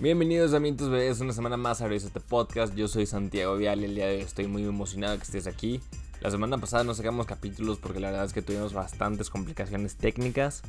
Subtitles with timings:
[0.00, 2.74] Bienvenidos a Bebés, una semana más a este podcast.
[2.74, 5.80] Yo soy Santiago Vial y el día de hoy estoy muy emocionado que estés aquí.
[6.20, 10.62] La semana pasada no sacamos capítulos porque la verdad es que tuvimos bastantes complicaciones técnicas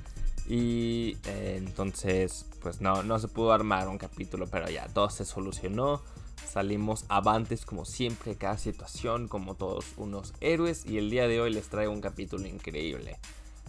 [0.48, 5.26] y eh, entonces pues no, no se pudo armar un capítulo, pero ya todo se
[5.26, 6.04] solucionó.
[6.48, 11.52] Salimos avantes como siempre cada situación, como todos unos héroes y el día de hoy
[11.52, 13.18] les traigo un capítulo increíble.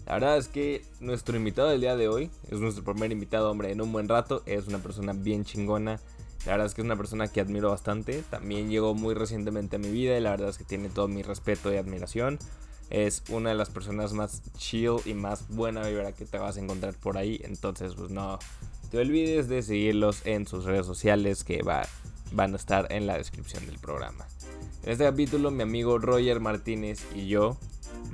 [0.06, 3.73] La verdad es que nuestro invitado del día de hoy es nuestro primer invitado, hombre,
[3.73, 4.42] en un buen rato.
[4.47, 5.98] Es una persona bien chingona.
[6.45, 8.23] La verdad es que es una persona que admiro bastante.
[8.30, 11.23] También llegó muy recientemente a mi vida y la verdad es que tiene todo mi
[11.23, 12.38] respeto y admiración.
[12.88, 16.61] Es una de las personas más chill y más buena vibra que te vas a
[16.61, 17.41] encontrar por ahí.
[17.42, 18.38] Entonces, pues no
[18.92, 21.83] te olvides de seguirlos en sus redes sociales que va,
[22.30, 24.25] van a estar en la descripción del programa.
[24.84, 27.58] En este capítulo, mi amigo Roger Martínez y yo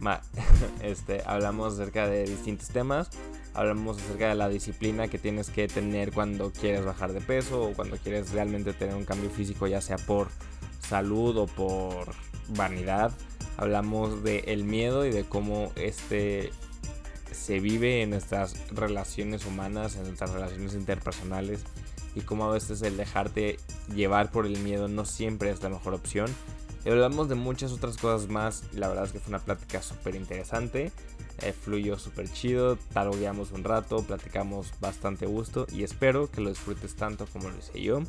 [0.83, 3.11] este, hablamos acerca de distintos temas.
[3.55, 7.73] Hablamos acerca de la disciplina que tienes que tener cuando quieres bajar de peso o
[7.75, 10.29] cuando quieres realmente tener un cambio físico, ya sea por
[10.81, 12.13] salud o por
[12.49, 13.13] vanidad.
[13.59, 16.51] Hablamos de el miedo y de cómo este
[17.31, 21.61] se vive en nuestras relaciones humanas, en nuestras relaciones interpersonales
[22.15, 23.59] y cómo a veces el dejarte
[23.95, 26.31] llevar por el miedo no siempre es la mejor opción
[26.85, 28.65] y hablamos de muchas otras cosas más.
[28.73, 30.91] La verdad es que fue una plática súper interesante.
[31.41, 32.77] Eh, fluyó súper chido.
[32.93, 35.67] Tarogueamos un rato, platicamos bastante gusto.
[35.71, 38.01] Y espero que lo disfrutes tanto como lo hice yo.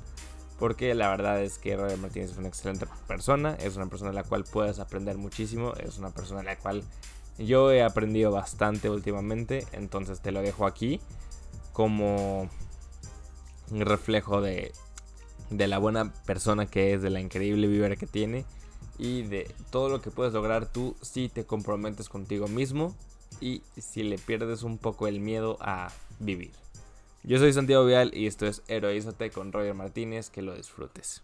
[0.57, 3.55] Porque la verdad es que Roger Martínez es una excelente persona.
[3.59, 5.73] Es una persona de la cual puedes aprender muchísimo.
[5.75, 6.83] Es una persona de la cual
[7.37, 9.67] yo he aprendido bastante últimamente.
[9.73, 10.99] Entonces te lo dejo aquí
[11.73, 12.49] como
[13.69, 14.71] un reflejo de,
[15.51, 18.45] de la buena persona que es, de la increíble vibra que tiene
[18.97, 22.95] y de todo lo que puedes lograr tú si te comprometes contigo mismo
[23.41, 26.51] y si le pierdes un poco el miedo a vivir.
[27.23, 31.23] Yo soy Santiago Vial y esto es Heroízate con Roger Martínez, que lo disfrutes.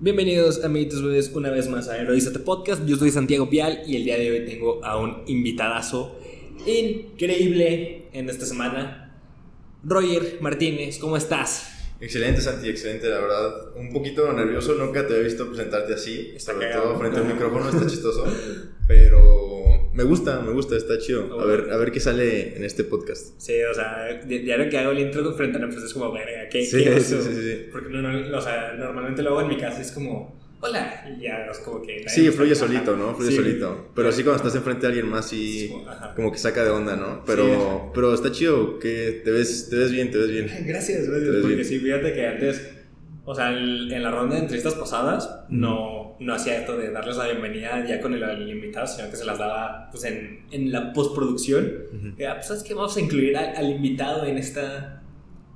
[0.00, 2.86] Bienvenidos amiguitos bebés una vez más a Heroízate Podcast.
[2.86, 6.16] Yo soy Santiago Vial y el día de hoy tengo a un invitadazo
[6.66, 9.20] increíble en esta semana.
[9.82, 11.77] Roger Martínez, ¿cómo estás?
[12.00, 13.76] Excelente, Santi, excelente, la verdad.
[13.76, 17.86] Un poquito nervioso, nunca te había visto presentarte así, sobre todo frente al micrófono, está
[17.86, 18.24] chistoso.
[18.86, 21.40] Pero me gusta, me gusta, está chido.
[21.40, 23.34] A ver, a ver qué sale en este podcast.
[23.38, 26.12] Sí, o sea, ya lo que hago el intro frente a la pues es como,
[26.12, 29.56] verga, ¿qué, sí, sí, sí, sí, Porque no, o sea, normalmente lo hago en mi
[29.56, 32.08] casa, es como hola, y ya es como que...
[32.08, 33.14] Sí, fluye solito, ¿no?
[33.14, 33.90] Fluye solito.
[33.94, 35.72] Pero sí cuando estás enfrente de alguien más, sí,
[36.16, 37.24] como que saca de onda, ¿no?
[37.24, 40.50] Pero, pero está chido, que te ves, te ves bien, te ves bien.
[40.66, 42.70] Gracias, gracias, porque sí, fíjate que antes,
[43.24, 47.26] o sea, en la ronda de entrevistas pasadas, no, no hacía esto de darles la
[47.26, 51.64] bienvenida ya con el, invitado, sino que se las daba, pues, en, en la postproducción.
[51.92, 52.74] Uh pues, ¿sabes qué?
[52.74, 55.02] Vamos a incluir al invitado en esta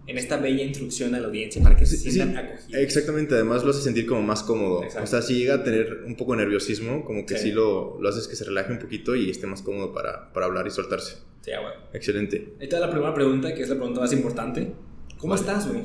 [0.07, 2.75] en esta bella instrucción a la audiencia para que se sientan acogidos.
[2.75, 4.83] Exactamente, además lo hace sentir como más cómodo.
[5.01, 8.09] O sea, si llega a tener un poco de nerviosismo, como que sí, lo, lo,
[8.09, 11.17] haces que se relaje un poquito y esté más cómodo para, para hablar y soltarse.
[11.43, 11.81] Sí, bueno.
[11.93, 12.55] Excelente.
[12.61, 14.73] Ahí está la primera pregunta, que es la pregunta más importante.
[15.19, 15.83] ¿Cómo estás, güey?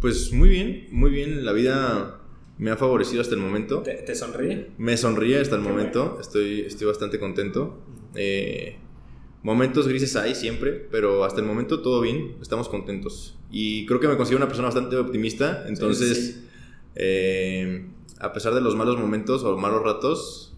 [0.00, 1.44] Pues muy bien, muy bien.
[1.44, 2.20] La vida
[2.58, 3.82] me ha favorecido hasta el momento.
[3.82, 4.70] ¿Te, sonríe?
[4.78, 6.18] Me sonríe hasta el momento.
[6.20, 7.84] Estoy, estoy bastante contento.
[8.14, 8.76] Eh,
[9.42, 13.38] Momentos grises hay siempre, pero hasta el momento todo bien, estamos contentos.
[13.50, 16.44] Y creo que me considero una persona bastante optimista, entonces,
[16.94, 17.86] eh,
[18.18, 20.52] a pesar de los malos momentos o malos ratos,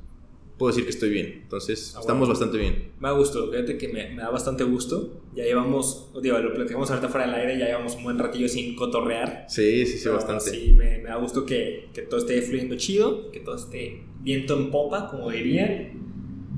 [0.59, 1.41] puedo decir que estoy bien.
[1.45, 2.93] Entonces, ah, estamos bastante bien.
[2.99, 5.23] Me da gusto, fíjate que me, da bastante gusto.
[5.35, 8.75] Ya llevamos, digo, lo platicamos ahorita fuera del aire, ya llevamos un buen ratillo sin
[8.75, 9.47] cotorrear.
[9.49, 10.51] Sí, sí, sí, bastante.
[10.51, 14.57] Sí, me, me da gusto que, que, todo esté fluyendo chido, que todo esté viento
[14.57, 16.03] en popa, como dirían.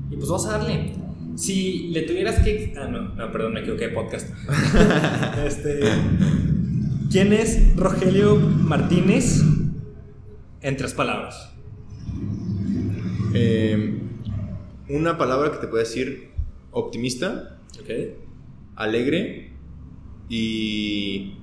[0.09, 1.04] Y pues vamos a darle.
[1.35, 2.73] Si le tuvieras que.
[2.77, 4.29] Ah, no, no, perdón, me equivoqué de podcast.
[5.45, 5.79] este,
[7.11, 9.41] ¿Quién es Rogelio Martínez
[10.61, 11.53] en tres palabras?
[13.33, 13.99] Em,
[14.89, 16.29] una palabra que te puede decir
[16.71, 18.15] optimista, okay.
[18.75, 19.51] alegre
[20.29, 21.35] y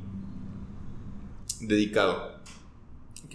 [1.60, 2.32] dedicado.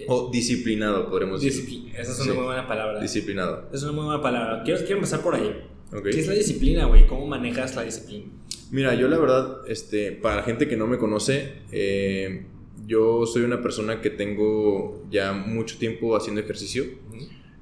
[0.07, 1.91] O disciplinado, podremos decir.
[1.97, 2.99] Esa es una muy buena palabra.
[2.99, 3.69] Disciplinado.
[3.73, 4.61] Es una muy buena palabra.
[4.63, 5.67] Quiero, quiero empezar por ahí.
[6.03, 7.07] ¿Qué es la disciplina, güey?
[7.07, 8.25] ¿Cómo manejas la disciplina?
[8.71, 12.45] Mira, yo la verdad, este, para la gente que no me conoce, eh,
[12.85, 16.85] yo soy una persona que tengo ya mucho tiempo haciendo ejercicio.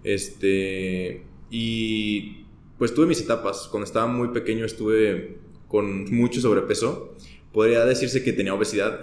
[0.04, 2.46] Este, y
[2.78, 3.68] pues tuve mis etapas.
[3.70, 5.38] Cuando estaba muy pequeño estuve
[5.68, 7.16] con mucho sobrepeso.
[7.52, 9.02] Podría decirse que tenía obesidad.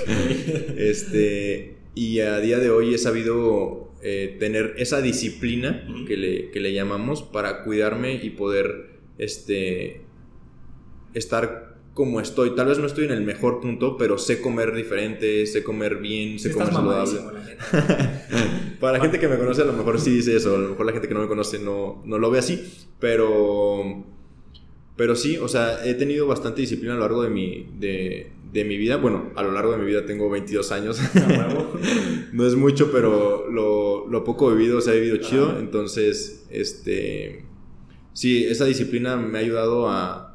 [0.76, 6.60] este, y a día de hoy he sabido eh, tener esa disciplina que, le, que,
[6.60, 10.02] le, llamamos para cuidarme y poder este,
[11.14, 12.54] estar como estoy.
[12.54, 16.38] Tal vez no estoy en el mejor punto, pero sé comer diferente, sé comer bien,
[16.38, 17.18] sé comer saludable.
[18.80, 20.54] Para la gente que me conoce, a lo mejor sí dice eso.
[20.54, 22.72] A lo mejor la gente que no me conoce no, no lo ve así.
[22.98, 24.04] Pero.
[24.96, 28.64] Pero sí, o sea, he tenido bastante disciplina a lo largo de mi, de, de
[28.64, 28.96] mi vida.
[28.96, 31.00] Bueno, a lo largo de mi vida tengo 22 años.
[32.32, 35.58] no es mucho, pero lo, lo poco vivido se ha vivido chido.
[35.58, 37.44] Entonces, este.
[38.12, 40.30] Sí, esa disciplina me ha ayudado a,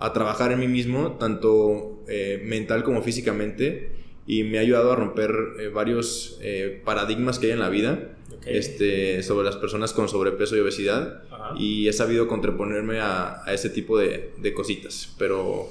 [0.00, 3.92] a trabajar en mí mismo, tanto eh, mental como físicamente,
[4.26, 8.16] y me ha ayudado a romper eh, varios eh, paradigmas que hay en la vida
[8.46, 11.22] este, sobre las personas con sobrepeso y obesidad,
[11.56, 15.68] y he sabido contraponerme a, a ese tipo de, de, cositas, pero,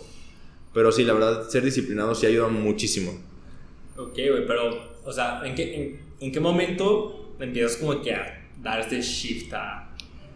[0.74, 3.12] pero sí, la verdad, ser disciplinado sí ayuda muchísimo.
[3.98, 8.48] Ok, güey, pero, o sea, ¿en qué, en, en qué momento empiezas como que a
[8.62, 9.96] dar este shift a,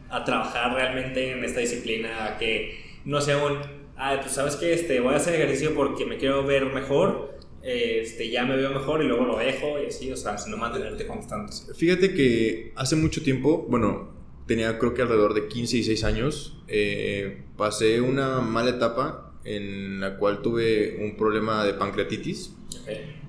[0.09, 3.57] a trabajar realmente en esta disciplina, a que no sea un
[3.97, 8.29] ah, pues sabes que este, voy a hacer ejercicio porque me quiero ver mejor, este,
[8.29, 11.53] ya me veo mejor y luego lo dejo y así, o sea, sino mantenerte constante.
[11.75, 14.13] Fíjate que hace mucho tiempo, bueno,
[14.47, 19.99] tenía creo que alrededor de 15 y 16 años, eh, pasé una mala etapa en
[19.99, 22.53] la cual tuve un problema de pancreatitis.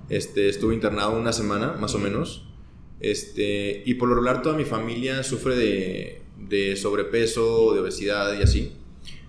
[0.08, 2.46] Este, estuve internado una semana, más o menos.
[3.00, 8.42] Este, y por lo regular toda mi familia sufre de, de sobrepeso, de obesidad y
[8.42, 8.72] así.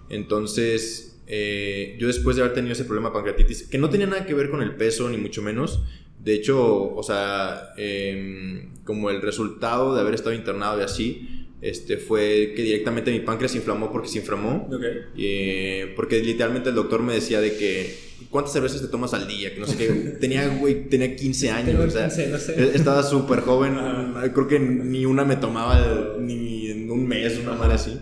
[0.09, 4.25] Entonces, eh, yo después de haber tenido ese problema de pancreatitis, que no tenía nada
[4.25, 5.83] que ver con el peso, ni mucho menos,
[6.19, 11.34] de hecho, o sea, em, como el resultado de haber estado internado y así,
[11.65, 14.69] este, fue que directamente mi páncreas se inflamó porque se inflamó.
[15.17, 17.97] Eh, porque literalmente el doctor me decía de que,
[18.29, 19.51] ¿cuántas cervezas te tomas al día?
[19.51, 19.87] Que no sé qué.
[20.21, 21.83] tenía, güey, tenía 15 años.
[21.83, 23.79] o sea, e-, Estaba súper joven.
[24.35, 27.99] Creo que ni una me tomaba ni en un mes, una madre así.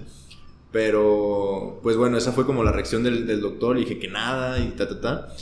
[0.73, 3.77] Pero, pues bueno, esa fue como la reacción del, del doctor.
[3.77, 5.35] Y dije que nada y ta, ta, ta.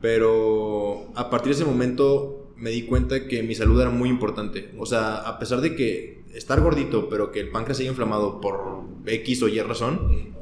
[0.00, 4.70] Pero a partir de ese momento me di cuenta que mi salud era muy importante.
[4.78, 8.84] O sea, a pesar de que estar gordito, pero que el páncreas haya inflamado por
[9.06, 10.34] X o Y razón,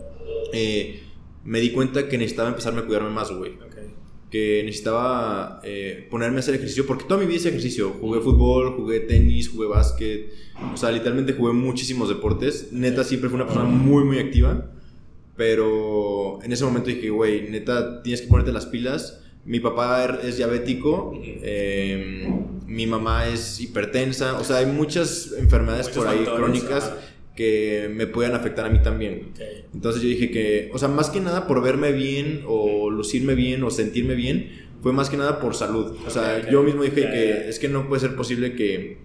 [0.53, 1.03] eh,
[1.45, 3.53] me di cuenta que necesitaba empezarme a cuidarme más, güey
[4.35, 7.91] que necesitaba eh, ponerme a hacer ejercicio, porque toda mi vida hice ejercicio.
[8.01, 10.33] Jugué fútbol, jugué tenis, jugué básquet,
[10.73, 12.73] o sea, literalmente jugué muchísimos deportes.
[12.73, 14.73] Neta, siempre fui una persona muy, muy activa,
[15.37, 19.23] pero en ese momento dije, güey, neta, tienes que ponerte las pilas.
[19.45, 25.89] Mi papá er, es diabético, em, mi mamá es hipertensa, o sea, hay muchas enfermedades
[25.91, 26.93] por ahí crónicas
[27.37, 29.33] que me puedan afectar a mí también.
[29.73, 33.63] Entonces yo dije que, o sea, más que nada por verme bien o lucirme bien
[33.65, 34.51] o sentirme bien,
[34.83, 35.97] fue más que nada por salud.
[36.07, 38.99] O sea, yo mismo dije que es que no puede ser posible que,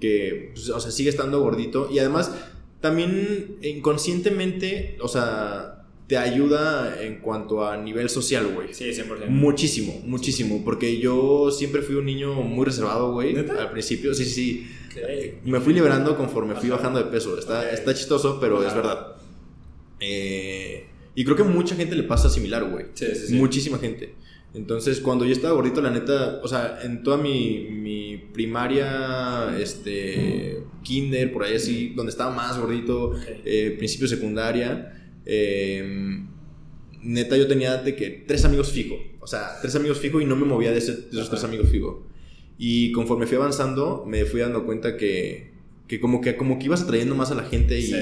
[0.00, 1.88] que pues, o sea, siga estando gordito.
[1.90, 2.32] Y además,
[2.80, 5.73] también inconscientemente, o sea,
[6.06, 8.74] te ayuda en cuanto a nivel social, güey.
[8.74, 9.28] Sí, 100%.
[9.28, 10.62] Muchísimo, muchísimo.
[10.64, 13.36] Porque yo siempre fui un niño muy reservado, güey.
[13.36, 14.66] Al principio, sí, sí.
[15.44, 17.38] Me fui liberando conforme fui bajando de peso.
[17.38, 19.16] Está, está chistoso, pero es verdad.
[20.00, 22.86] Eh, y creo que mucha gente le pasa similar, güey.
[22.94, 23.34] Sí, sí, sí.
[23.34, 24.14] Muchísima gente.
[24.52, 30.62] Entonces, cuando yo estaba gordito, la neta, o sea, en toda mi, mi primaria, este,
[30.82, 33.14] kinder, por ahí así, donde estaba más gordito,
[33.44, 36.24] eh, principio secundaria, eh,
[37.04, 40.36] neta yo tenía de que tres amigos fijo, o sea, tres amigos fijo y no
[40.36, 42.06] me movía de, esos tres amigos fijo.
[42.58, 45.50] Y conforme fui avanzando, me fui dando cuenta que,
[45.88, 47.92] que como que como que ibas atrayendo más a la gente y,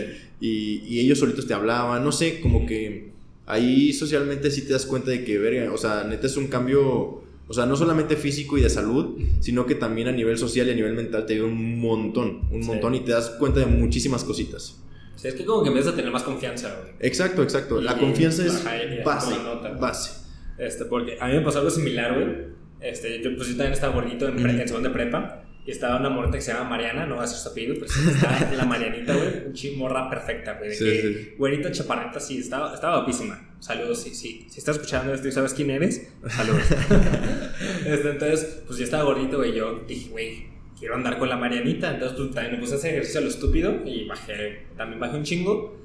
[0.40, 3.10] y, ellos solitos te hablaban, no sé, como que
[3.46, 7.22] ahí socialmente sí te das cuenta de que, verga, o sea, neta es un cambio,
[7.48, 10.70] o sea, no solamente físico y de salud, sino que también a nivel social y
[10.70, 14.22] a nivel mental te dio un montón, un montón y te das cuenta de muchísimas
[14.22, 14.81] cositas.
[15.22, 17.80] Sí, es que como que empiezas a tener más confianza, Exacto, exacto.
[17.80, 18.64] La confianza es
[19.04, 19.34] base,
[19.78, 20.22] base.
[20.58, 22.52] Este, porque a mí me pasó algo similar, güey
[22.82, 25.38] este, yo, pues, yo también estaba gordito en, en segundo de prepa.
[25.64, 27.96] Y estaba una morta que se llama Mariana, no va a ser su apellido, pues
[27.96, 30.74] estaba la Marianita, güey, un chimorra perfecta, güey.
[30.74, 31.34] Sí, sí.
[31.38, 33.54] Güerita chaparrita, sí, estaba, estaba guapísima.
[33.60, 34.44] Saludos, sí, sí.
[34.50, 36.64] Si estás escuchando esto y sabes quién eres, saludos.
[37.86, 39.54] este, entonces, pues yo estaba gordito, güey.
[39.54, 40.46] Yo dije, güey,
[40.82, 41.94] quiero andar con la Marianita.
[41.94, 45.16] Entonces, pues también me puse a hacer ejercicio a lo estúpido y bajé, también bajé
[45.16, 45.80] un chingo.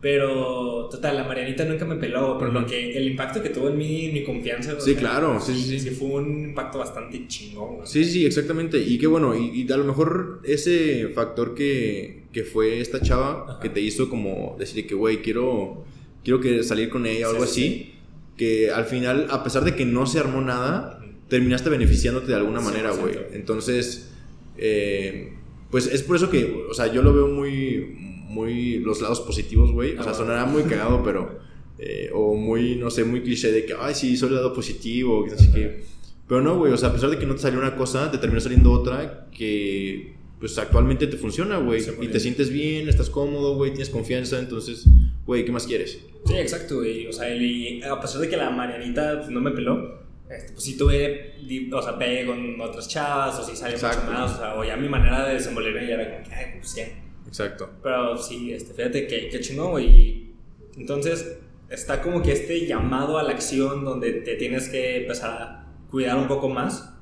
[0.00, 3.78] Pero, total, la Marianita nunca me peló, pero lo que, el impacto que tuvo en
[3.78, 4.78] mí, mi confianza.
[4.78, 5.90] Sí, claro, sí, sí, sí.
[5.90, 7.84] fue un impacto bastante chingón.
[7.84, 8.78] Sí, sí, exactamente.
[8.78, 13.68] Y qué bueno, y, a lo mejor ese factor que, que fue esta chava que
[13.68, 15.84] te hizo como decir que, güey, quiero,
[16.22, 17.94] quiero que salir con ella o algo así,
[18.36, 22.60] que al final, a pesar de que no se armó nada, terminaste beneficiándote de alguna
[22.60, 23.16] manera, güey.
[23.32, 24.12] Entonces,
[24.58, 25.32] eh,
[25.70, 29.72] pues es por eso que, o sea, yo lo veo muy muy los lados positivos,
[29.72, 29.96] güey.
[29.96, 31.38] O sea, sonará muy cagado, pero,
[31.78, 35.24] eh, o muy, no sé, muy cliché de que, ay, sí, soy el lado positivo,
[35.24, 35.84] que así que...
[36.28, 38.18] Pero no, güey, o sea, a pesar de que no te salió una cosa, te
[38.18, 41.82] terminó saliendo otra que, pues, actualmente te funciona, güey.
[42.00, 44.86] Y te sientes bien, estás cómodo, güey, tienes confianza, entonces,
[45.24, 46.00] güey, ¿qué más quieres?
[46.24, 47.06] Sí, exacto, güey.
[47.06, 50.76] O sea, a pesar de que la Marianita pues, no me peló, este, pues sí
[50.76, 51.34] tuve,
[51.72, 54.76] o sea, pegué con otras chavas, o sí salió mucho más, o sea, o ya
[54.76, 56.88] mi manera de desenvolverme ya era como que, ay, pues ya.
[57.26, 57.70] Exacto.
[57.82, 60.34] Pero sí, este, fíjate que, que chingón, güey.
[60.76, 65.66] Entonces, está como que este llamado a la acción donde te tienes que empezar a
[65.90, 66.92] cuidar un poco más.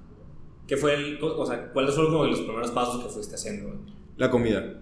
[0.67, 3.75] ¿Qué fue el, o sea, cuáles fueron como los primeros pasos que fuiste haciendo?
[4.17, 4.81] La comida.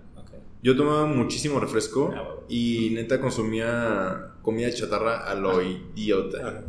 [0.62, 6.62] Yo tomaba muchísimo refresco ah, y neta consumía comida chatarra a lo idiota.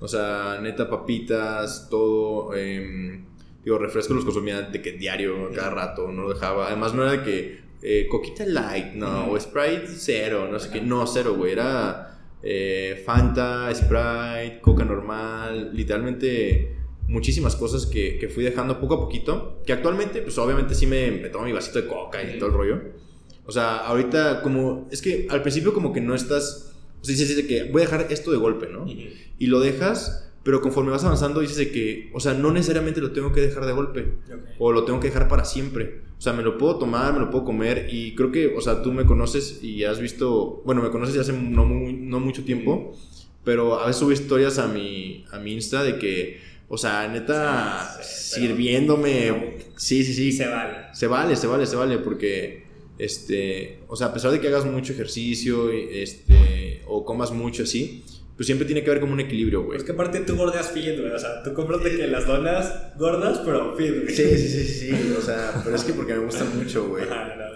[0.00, 2.54] O sea, neta papitas, todo.
[2.54, 3.20] Eh,
[3.64, 6.68] digo, refresco los consumía de que diario, cada rato, no lo dejaba.
[6.68, 10.80] Además, no era de que eh, coquita light, no, o Sprite cero, no sé qué.
[10.80, 11.52] No, cero, güey.
[11.52, 16.76] Era eh, Fanta, Sprite, Coca normal, literalmente
[17.08, 19.62] muchísimas cosas que, que, fui dejando poco a poquito.
[19.66, 22.54] Que actualmente, pues obviamente sí me, me tomo mi vasito de coca y todo el
[22.54, 22.80] rollo.
[23.48, 26.67] O sea, ahorita como, es que al principio como que no estás,
[27.00, 28.86] o sea, dices de que voy a dejar esto de golpe, ¿no?
[28.86, 33.12] Y lo dejas, pero conforme vas avanzando dices de que, o sea, no necesariamente lo
[33.12, 34.14] tengo que dejar de golpe.
[34.58, 36.02] O lo tengo que dejar para siempre.
[36.18, 38.82] O sea, me lo puedo tomar, me lo puedo comer y creo que, o sea,
[38.82, 42.96] tú me conoces y has visto, bueno, me conoces ya hace no, no mucho tiempo,
[43.44, 47.98] pero a veces subo historias a mi, a mi Insta de que, o sea, neta,
[48.02, 50.32] sirviéndome, sí, sí, sí.
[50.32, 50.74] Se vale.
[50.92, 52.64] Se vale, se vale, se vale, porque
[52.98, 58.04] este, o sea, a pesar de que hagas mucho ejercicio, este, o comas mucho así,
[58.36, 59.78] pues siempre tiene que haber como un equilibrio, güey.
[59.78, 61.10] Es que aparte tú gordeas fit, güey.
[61.10, 64.14] O sea, tú compras de que las donas gordas, pero fit, güey.
[64.14, 65.14] Sí, sí, sí, sí.
[65.18, 67.04] O sea, pero es que porque me gusta mucho, güey.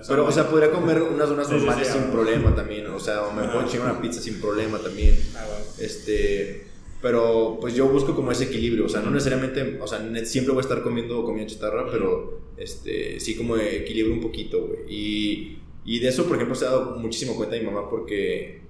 [0.09, 2.87] pero, o sea, podría comer unas donas normales sin problema también.
[2.89, 5.17] O sea, o me puedo chingar una pizza sin problema también.
[5.37, 5.47] Ah,
[5.79, 6.67] Este.
[7.01, 10.61] Pero pues yo busco como ese equilibrio, o sea, no necesariamente, o sea, siempre voy
[10.61, 14.79] a estar comiendo comida chatarra, pero este, sí como equilibrio un poquito, güey.
[14.89, 18.62] Y, y de eso, por ejemplo, se ha dado muchísimo cuenta mi mamá porque,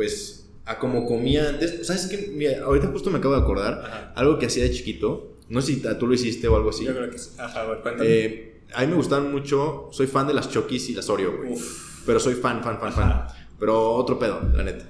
[0.00, 2.32] pues, a como comía antes, ¿sabes qué?
[2.32, 5.82] Mira, ahorita justo me acabo de acordar, algo que hacía de chiquito, no sé si
[5.98, 6.86] tú lo hiciste o algo así.
[6.86, 7.32] Yo creo que sí.
[7.36, 8.08] Ajá, güey, cuéntame.
[8.08, 11.54] Eh, a mí me gustan mucho, soy fan de las Chokis y las Oreo, güey.
[12.06, 13.26] Pero soy fan, fan, fan, fan.
[13.58, 14.86] Pero otro pedo, la neta.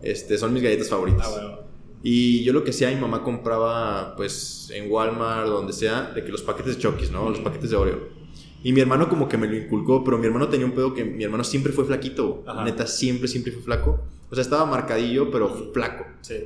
[0.00, 1.26] Este, son mis galletas favoritas.
[1.26, 1.58] Ah, bueno.
[2.02, 6.32] Y yo lo que hacía, mi mamá compraba, pues, en Walmart, donde sea, de que
[6.32, 7.28] los paquetes de Chokis, ¿no?
[7.28, 8.08] Los paquetes de Oreo.
[8.62, 11.04] Y mi hermano como que me lo inculcó, pero mi hermano tenía un pedo que
[11.04, 12.42] mi hermano siempre fue flaquito.
[12.64, 14.00] Neta, siempre, siempre fue flaco.
[14.30, 16.04] O sea, estaba marcadillo, pero flaco.
[16.22, 16.36] Sí.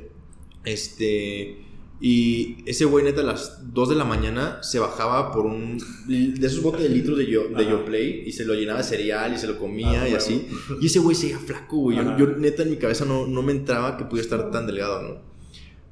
[0.63, 1.65] Este...
[2.03, 5.77] Y ese güey, neta, a las 2 de la mañana se bajaba por un.
[6.07, 9.35] de esos botes de litros de, yo, de Yoplay y se lo llenaba de cereal
[9.35, 10.47] y se lo comía ah, y así.
[10.81, 11.97] Y ese güey se iba flaco, güey.
[11.97, 15.03] Yo, yo, neta, en mi cabeza no, no me entraba que pudiera estar tan delgado,
[15.03, 15.21] ¿no?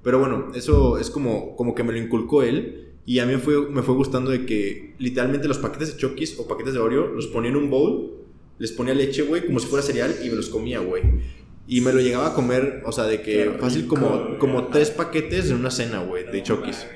[0.02, 2.88] Pero bueno, eso es como, como que me lo inculcó él.
[3.06, 6.48] Y a mí fue, me fue gustando de que literalmente los paquetes de Chokis o
[6.48, 8.16] paquetes de Oreo los ponía en un bowl,
[8.58, 11.04] les ponía leche, güey, como si fuera cereal y me los comía, güey.
[11.72, 15.52] Y me lo llegaba a comer, o sea, de que fácil como, como tres paquetes
[15.52, 16.88] en una cena, güey, de Chokis.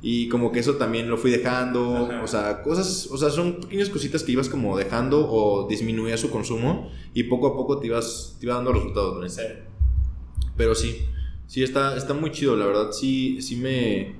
[0.00, 3.90] Y como que eso también lo fui dejando, o sea, cosas, o sea, son pequeñas
[3.90, 8.38] cositas que ibas como dejando o disminuía su consumo y poco a poco te ibas,
[8.40, 9.28] te iba dando resultados, ¿no?
[9.28, 9.42] Sí.
[10.56, 11.04] Pero sí,
[11.46, 14.14] sí está, está muy chido, la verdad, sí, sí me,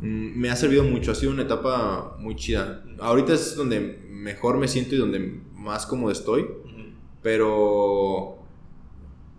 [0.00, 2.84] mm, me ha servido mucho, ha sido una etapa muy chida.
[3.00, 6.46] Ahorita es donde mejor me siento y donde más cómodo estoy,
[7.20, 8.39] pero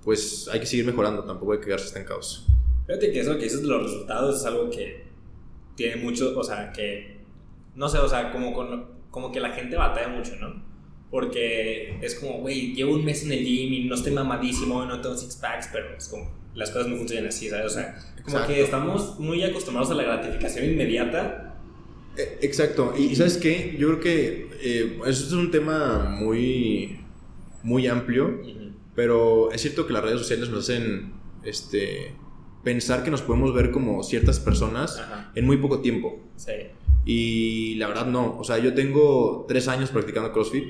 [0.03, 2.47] pues hay que seguir mejorando, tampoco hay que quedarse estancados.
[2.87, 5.03] Fíjate que eso que dices de los resultados es algo que
[5.75, 7.17] tiene mucho, o sea, que,
[7.75, 8.53] no sé, o sea, como,
[9.09, 10.63] como que la gente batalla mucho, ¿no?
[11.09, 15.01] Porque es como, güey, llevo un mes en el gym y no estoy mamadísimo, no
[15.01, 17.65] tengo six packs, pero es como, las cosas no funcionan así, ¿sabes?
[17.65, 21.55] O sea, como que estamos muy acostumbrados a la gratificación inmediata.
[22.17, 23.75] Eh, exacto, y, ¿sabes qué?
[23.77, 26.99] Yo creo que eh, eso es un tema muy,
[27.63, 28.41] muy amplio,
[28.95, 32.13] pero es cierto que las redes sociales nos hacen este,
[32.63, 35.01] pensar que nos podemos ver como ciertas personas
[35.35, 36.19] en muy poco tiempo.
[36.35, 36.53] Sí.
[37.05, 40.65] Y la verdad no, o sea, yo tengo tres años practicando CrossFit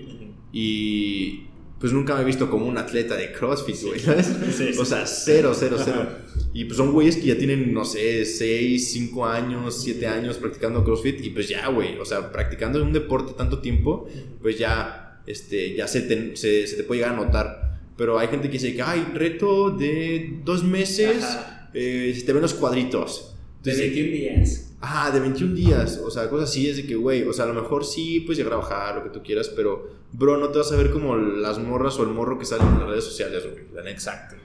[0.53, 1.47] y
[1.81, 4.29] pues nunca me he visto como un atleta de CrossFit, güey, ¿sabes?
[4.79, 6.07] o sea, cero, cero, cero.
[6.53, 10.83] Y pues son güeyes que ya tienen, no sé, seis, cinco años, siete años practicando
[10.83, 14.07] CrossFit y pues ya, güey, o sea, practicando un deporte tanto tiempo,
[14.41, 17.70] pues ya, este, ya se te, se, te puede llegar a notar.
[18.01, 21.23] Pero hay gente que dice que, ay, reto de dos meses,
[21.71, 23.35] eh, se te ven los cuadritos.
[23.63, 24.73] de 21 días.
[24.81, 27.49] Ah, de 21 días, o sea, cosas así es de que, güey, o sea, a
[27.49, 30.57] lo mejor sí puedes llegar a bajar, lo que tú quieras, pero, bro, no te
[30.57, 33.43] vas a ver como las morras o el morro que salen en las redes sociales,
[33.43, 34.35] güey, Exacto.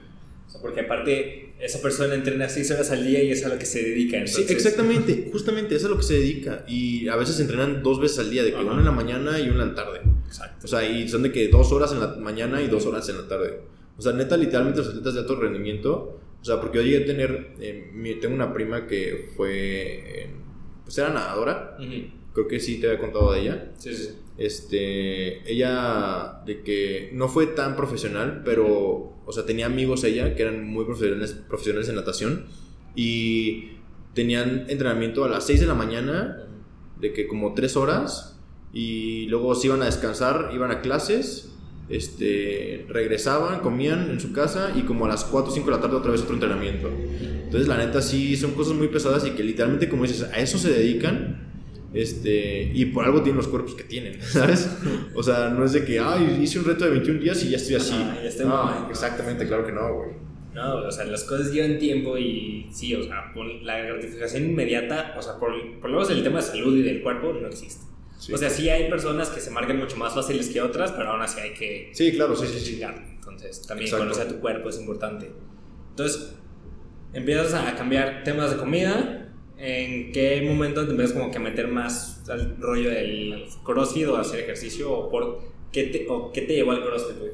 [0.45, 3.57] O sea, porque aparte, esa persona entrena 6 horas al día y es a lo
[3.57, 4.27] que se dedica.
[4.27, 6.63] Sí, exactamente, justamente, eso es a lo que se dedica.
[6.67, 9.49] Y a veces entrenan dos veces al día, de que una en la mañana y
[9.49, 10.01] una en la tarde.
[10.27, 10.65] Exacto.
[10.65, 13.17] O sea, y son de que dos horas en la mañana y dos horas en
[13.17, 13.61] la tarde.
[13.97, 16.19] O sea, neta, literalmente los atletas de alto rendimiento.
[16.41, 17.55] O sea, porque yo llegué a tener.
[17.59, 20.21] eh, tengo una prima que fue.
[20.23, 20.29] eh,
[20.83, 21.77] pues era nadadora.
[22.33, 23.71] Creo que sí te había contado de ella.
[23.77, 24.09] Sí, sí.
[24.37, 25.51] Este.
[25.51, 26.41] Ella.
[26.45, 29.15] De que no fue tan profesional, pero.
[29.25, 32.45] O sea, tenía amigos ella que eran muy profesionales, profesionales en natación.
[32.95, 33.71] Y
[34.13, 36.43] tenían entrenamiento a las 6 de la mañana
[36.99, 38.36] de que como tres horas
[38.73, 41.51] y luego se iban a descansar, iban a clases,
[41.89, 45.81] este, regresaban, comían en su casa y como a las 4 o 5 de la
[45.81, 46.89] tarde otra vez otro entrenamiento.
[46.89, 50.57] Entonces la neta sí son cosas muy pesadas y que literalmente como dices, a eso
[50.57, 51.45] se dedican.
[51.93, 54.69] Este, y por algo tienen los cuerpos que tienen, ¿sabes?
[55.15, 57.57] O sea, no es de que, ay, hice un reto de 21 días y ya
[57.57, 57.93] estoy así.
[57.93, 60.09] Ajá, ya estoy no, exactamente, claro que no, güey.
[60.53, 63.31] No, o sea, las cosas llevan tiempo y sí, o sea,
[63.63, 67.01] la gratificación inmediata, o sea, por, por lo menos el tema de salud y del
[67.01, 67.85] cuerpo no existe.
[68.17, 68.33] Sí.
[68.33, 71.21] O sea, sí hay personas que se marcan mucho más fáciles que otras, pero aún
[71.21, 72.81] así hay que Sí, claro, sí, sí, sí.
[72.81, 74.05] Entonces, también Exacto.
[74.05, 75.31] conocer tu cuerpo es importante.
[75.89, 76.33] Entonces,
[77.13, 79.23] empiezas a cambiar temas de comida.
[79.59, 84.17] ¿En qué momento te empiezas como que a meter más al rollo del crossfit o
[84.17, 84.91] hacer ejercicio?
[84.91, 85.39] ¿O por
[85.71, 87.31] qué te, o qué te llevó al crossfit, güey?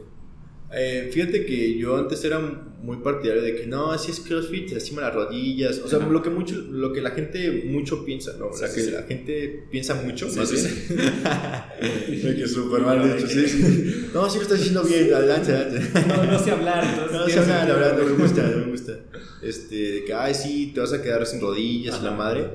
[0.75, 4.73] Eh, fíjate que yo antes era muy partidario de que no, así es CrossFit, te
[4.75, 5.79] lastima las rodillas.
[5.79, 6.09] O sea, Ajá.
[6.09, 8.47] lo que mucho, lo que la gente mucho piensa, ¿no?
[8.47, 8.93] O sea, Sí, que sí, sí.
[8.93, 12.23] la gente piensa mucho, Sí, más sí, bien.
[12.23, 14.05] De que súper mal dicho, sí, sí.
[14.13, 15.89] No, sí lo estás diciendo bien, adelante, adelante.
[16.07, 17.11] No, no sé hablar, entonces.
[17.13, 18.99] No, sí, tiene habla, la sentido, verdad, no me gusta, no me gusta.
[19.43, 22.05] Este, de que, ay, sí, te vas a quedar sin rodillas, Ajá.
[22.05, 22.47] la madre.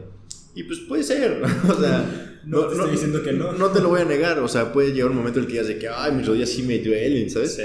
[0.55, 3.53] Y pues puede ser, o sea, No te estoy diciendo que no.
[3.53, 5.53] No te lo voy a negar, o sea, puede llegar un momento en el que
[5.55, 7.55] digas de que, ay, mis rodillas sí me duelen, ¿sabes?
[7.55, 7.63] Sí.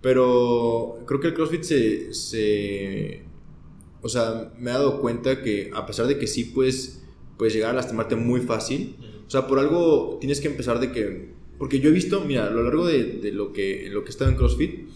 [0.00, 3.22] Pero creo que el CrossFit se, se...
[4.02, 7.02] O sea, me he dado cuenta que a pesar de que sí puedes,
[7.36, 11.34] puedes llegar a lastimarte muy fácil, o sea, por algo tienes que empezar de que...
[11.58, 14.10] Porque yo he visto, mira, a lo largo de, de lo, que, lo que he
[14.10, 14.88] estado en CrossFit,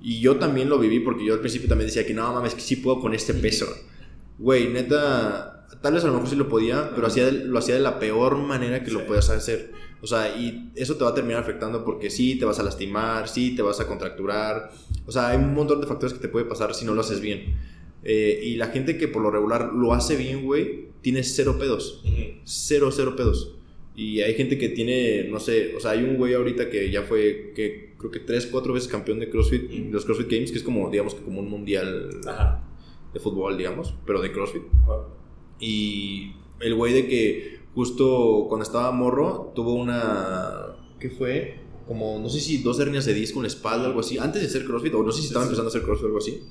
[0.00, 2.60] y yo también lo viví porque yo al principio también decía que no, mames, que
[2.60, 3.66] sí puedo con este peso.
[4.38, 7.80] Güey, neta, tal vez a lo mejor sí lo podía, pero hacía, lo hacía de
[7.80, 9.72] la peor manera que lo podías hacer.
[10.00, 13.28] O sea, y eso te va a terminar afectando porque sí, te vas a lastimar,
[13.28, 14.70] sí, te vas a contracturar.
[15.06, 17.20] O sea, hay un montón de factores que te puede pasar si no lo haces
[17.20, 17.56] bien.
[18.04, 22.02] Eh, y la gente que por lo regular lo hace bien, güey, tiene cero pedos.
[22.04, 22.22] Ujú.
[22.44, 23.56] Cero, cero pedos.
[23.96, 27.02] Y hay gente que tiene, no sé, o sea, hay un güey ahorita que ya
[27.02, 29.86] fue, que creo que tres, cuatro veces campeón de CrossFit, Mm.
[29.88, 32.62] de los CrossFit Games, que es como, digamos que como un mundial Ajá.
[33.12, 34.62] de fútbol, digamos, pero de CrossFit.
[35.60, 40.76] Y el güey de que justo cuando estaba morro tuvo una.
[40.98, 41.60] ¿Qué fue?
[41.86, 44.18] Como, no sé si dos hernias de disco en la espalda, algo así.
[44.18, 45.48] Antes de hacer CrossFit, o no sé si Sí, estaba sí.
[45.48, 46.42] empezando a hacer CrossFit o algo así.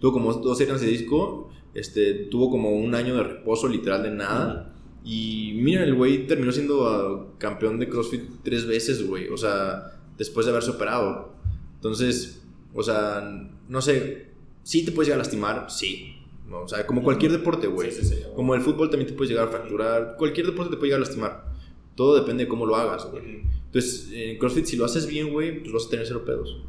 [0.00, 1.50] Tuvo como dos hernias de disco.
[1.74, 4.74] Este, tuvo como un año de reposo literal de nada.
[5.04, 9.28] Y mira, el güey terminó siendo ah, campeón de CrossFit tres veces, güey.
[9.28, 11.32] O sea, después de haberse operado.
[11.76, 12.42] Entonces,
[12.74, 13.22] o sea,
[13.68, 14.32] no sé.
[14.64, 16.16] Sí te puedes llegar a lastimar, sí.
[16.52, 16.62] ¿No?
[16.62, 17.90] O sea, como cualquier deporte, güey.
[17.90, 18.22] Sí, sí, sí.
[18.36, 20.16] Como el fútbol también te puedes llegar a fracturar.
[20.16, 21.52] Cualquier deporte te puede llegar a lastimar.
[21.96, 23.42] Todo depende de cómo lo hagas, güey.
[23.64, 26.62] Entonces, en CrossFit, si lo haces bien, güey, pues vas a tener cero pedos.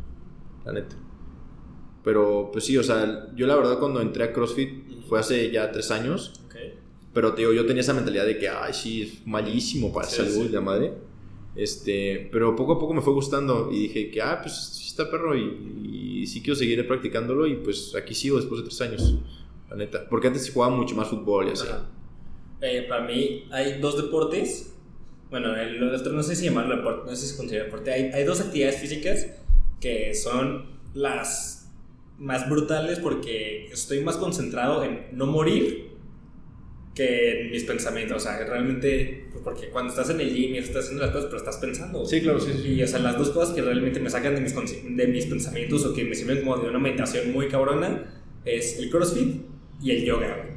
[0.66, 0.96] La neta.
[2.04, 5.72] Pero, pues sí, o sea, yo la verdad cuando entré a CrossFit fue hace ya
[5.72, 6.42] tres años.
[6.46, 6.56] Ok.
[7.14, 10.50] Pero, te digo, yo tenía esa mentalidad de que, ay, sí, es malísimo para salud,
[10.50, 10.94] la madre.
[11.56, 15.12] Este, pero poco a poco me fue gustando y dije que, ah, pues sí está
[15.12, 19.20] perro y, y sí quiero seguir practicándolo y pues aquí sigo después de tres años,
[19.74, 20.08] la neta.
[20.10, 21.68] Porque antes sí jugaba mucho más fútbol y así.
[22.62, 24.74] Eh, para mí hay dos deportes.
[25.30, 27.92] Bueno, el otro no sé si llamarlo deporte, no sé si se considera deporte.
[27.92, 29.28] Hay, hay dos actividades físicas
[29.82, 31.72] que son las
[32.20, 35.92] más brutales porque estoy más concentrado en no morir
[36.94, 38.18] que en mis pensamientos.
[38.18, 41.26] O sea, realmente, pues, porque cuando estás en el gym y estás haciendo las cosas,
[41.26, 42.06] pero estás pensando.
[42.06, 42.74] Sí, claro, sí, sí.
[42.74, 45.84] Y, o sea, las dos cosas que realmente me sacan de mis, de mis pensamientos
[45.86, 49.53] o que me sirven como de una meditación muy cabrona es el crossfit
[49.84, 50.50] y el yoga.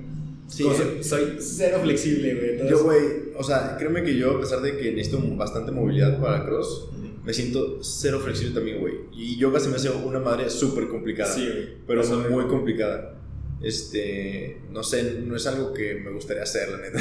[0.49, 0.79] Sí, Como eh.
[0.79, 2.51] soy, soy cero flexible, güey.
[2.53, 3.01] entonces- Yo, güey,
[3.37, 6.91] o sea, créeme que yo, a pesar de que necesito bastante movilidad para cross,
[7.25, 8.95] me siento cero flexible también, güey.
[9.13, 11.33] Y yoga se me hace una madre súper complicada.
[11.35, 11.69] Sí, güey.
[11.87, 12.47] Pero muy güey.
[12.47, 13.16] complicada.
[13.63, 16.99] Este, no sé, no es algo que me gustaría hacer, la neta.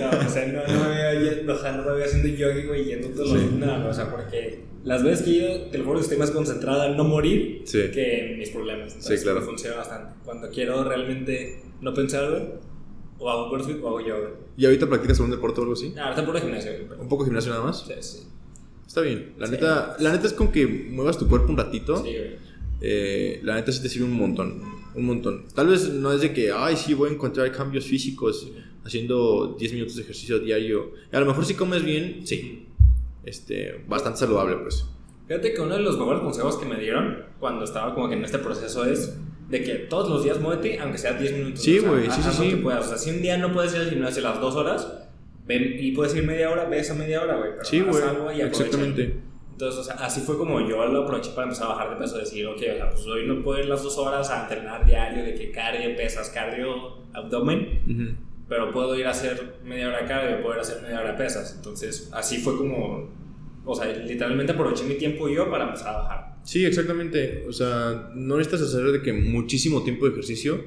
[0.00, 2.64] No, o sea, no, no me veo yendo, o sea, no me veo haciendo yoga,
[2.66, 3.48] güey, yendo todos los Sí.
[3.58, 6.96] No, o sea, porque las veces que yo, te lo juro, estoy más concentrada en
[6.96, 7.90] no morir Sí.
[7.92, 8.94] que en mis problemas.
[8.94, 9.42] Entonces, Sí, claro.
[9.42, 10.14] funciona bastante.
[10.24, 12.42] Cuando quiero realmente no pensar, güey,
[13.18, 14.30] o hago crossfit o hago yoga.
[14.56, 15.90] ¿Y ahorita practicas algún deporte o algo así?
[15.90, 17.84] No, ahorita puro gimnasio, pero- ¿Un poco de gimnasio nada más?
[17.86, 18.18] Sí, sí.
[18.86, 19.34] Está bien.
[19.38, 19.52] La Sí.
[19.52, 21.96] neta, la neta es con que muevas tu cuerpo un ratito.
[21.98, 22.48] Sí, güey.
[22.80, 24.62] eh, la neta sí te sirve un montón.
[24.94, 25.46] Un montón.
[25.54, 28.50] Tal vez no es de que, ay, sí, voy a encontrar cambios físicos
[28.84, 30.92] haciendo 10 minutos de ejercicio diario.
[31.12, 32.66] A lo mejor si comes bien, sí.
[33.24, 34.86] Este, bastante saludable, pues.
[35.26, 38.24] Fíjate que uno de los mejores consejos que me dieron cuando estaba como que en
[38.24, 39.18] este proceso es
[39.50, 41.62] de que todos los días muévete, aunque sea 10 minutos.
[41.62, 42.48] Sí, güey, sí, sí, sí.
[42.50, 42.86] Que puedas.
[42.86, 45.08] O sea, si un día no puedes ir al gimnasio las 2 horas,
[45.46, 47.50] ven y puedes ir media hora, ve esa media hora, güey.
[47.62, 48.40] Sí, güey.
[48.40, 49.27] Exactamente.
[49.58, 52.16] Entonces, o sea, así fue como yo lo aproveché para empezar a bajar de peso,
[52.16, 55.24] decir, ok, o sea, pues hoy no puedo ir las dos horas a entrenar diario,
[55.24, 58.16] de que cardio, pesas, cardio, abdomen,
[58.48, 61.56] pero puedo ir a hacer media hora cardio, puedo ir a hacer media hora pesas.
[61.56, 63.08] Entonces, así fue como,
[63.64, 66.36] o sea, literalmente aproveché mi tiempo yo para empezar a bajar.
[66.44, 67.44] Sí, exactamente.
[67.48, 70.66] O sea, no necesitas hacer de que muchísimo tiempo de ejercicio,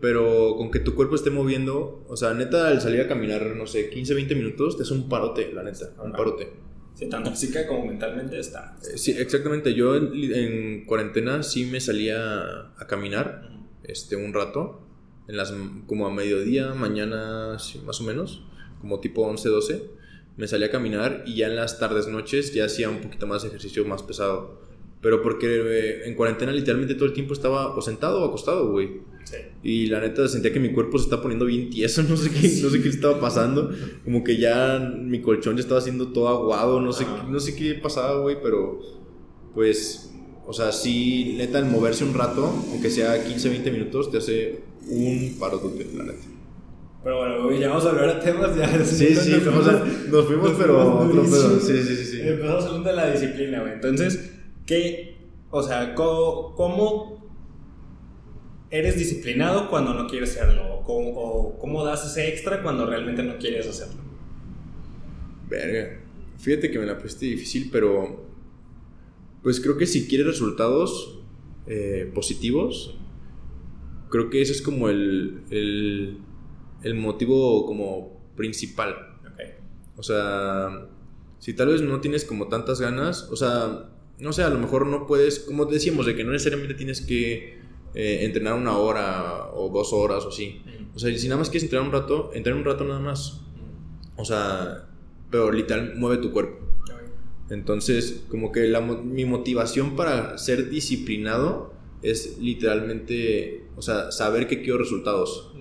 [0.00, 3.66] pero con que tu cuerpo esté moviendo, o sea, neta, al salir a caminar, no
[3.66, 6.62] sé, 15, 20 minutos, te hace un parote, la neta, un parote.
[6.94, 8.76] Sí, tanto física como mentalmente está.
[8.82, 9.74] Eh, sí, exactamente.
[9.74, 13.50] Yo en, cuarentena sí me salía a caminar
[13.82, 14.80] este, un rato,
[15.26, 15.52] en las,
[15.86, 18.44] como a mediodía, mañana, más o menos,
[18.80, 19.90] como tipo 11, 12.
[20.36, 23.44] Me salía a caminar y ya en las tardes, noches ya hacía un poquito más
[23.44, 24.62] ejercicio más pesado.
[25.04, 29.02] Pero porque eh, en cuarentena literalmente todo el tiempo estaba o sentado o acostado, güey.
[29.62, 32.48] Y la neta sentía que mi cuerpo se está poniendo bien tieso, no sé qué,
[32.62, 33.70] no sé qué estaba pasando.
[34.02, 37.74] Como que ya mi colchón ya estaba siendo todo aguado, no sé, no sé qué
[37.74, 38.80] pasaba, güey, pero
[39.52, 40.10] pues,
[40.46, 44.60] o sea, sí, neta, el moverse un rato, aunque sea 15, 20 minutos, te hace
[44.88, 45.60] un paro
[45.96, 46.18] la neta.
[47.02, 48.82] Pero bueno, ya vamos a hablar a temas ya.
[48.82, 51.60] Sí, sí, nos, o sea, nos fuimos, pero otro pedo.
[51.60, 52.20] Sí, sí, sí, sí.
[52.22, 53.74] Empezamos hablando de la disciplina, güey.
[53.74, 54.33] Entonces,
[54.66, 55.16] ¿qué,
[55.50, 57.24] o sea, cómo
[58.70, 60.78] eres disciplinado cuando no quieres hacerlo?
[60.78, 64.02] ¿O cómo, das ese extra cuando realmente no quieres hacerlo?
[65.48, 66.00] Verga.
[66.38, 68.24] Fíjate que me la puse difícil, pero.
[69.42, 71.20] Pues creo que si quieres resultados
[71.66, 72.98] eh, positivos,
[74.08, 76.18] creo que ese es como el, el,
[76.82, 79.14] el motivo como principal.
[79.96, 80.88] O sea,
[81.38, 84.86] si tal vez no tienes como tantas ganas, o sea, no sé, a lo mejor
[84.86, 87.58] no puedes, como decíamos, de que no necesariamente tienes que
[87.94, 90.62] eh, entrenar una hora o dos horas o así.
[90.94, 93.40] O sea, si nada más quieres entrenar un rato, entrenar un rato nada más.
[94.16, 94.88] O sea,
[95.30, 96.64] pero literal mueve tu cuerpo.
[97.50, 104.62] Entonces, como que la, mi motivación para ser disciplinado es literalmente, o sea, saber que
[104.62, 105.52] quiero resultados.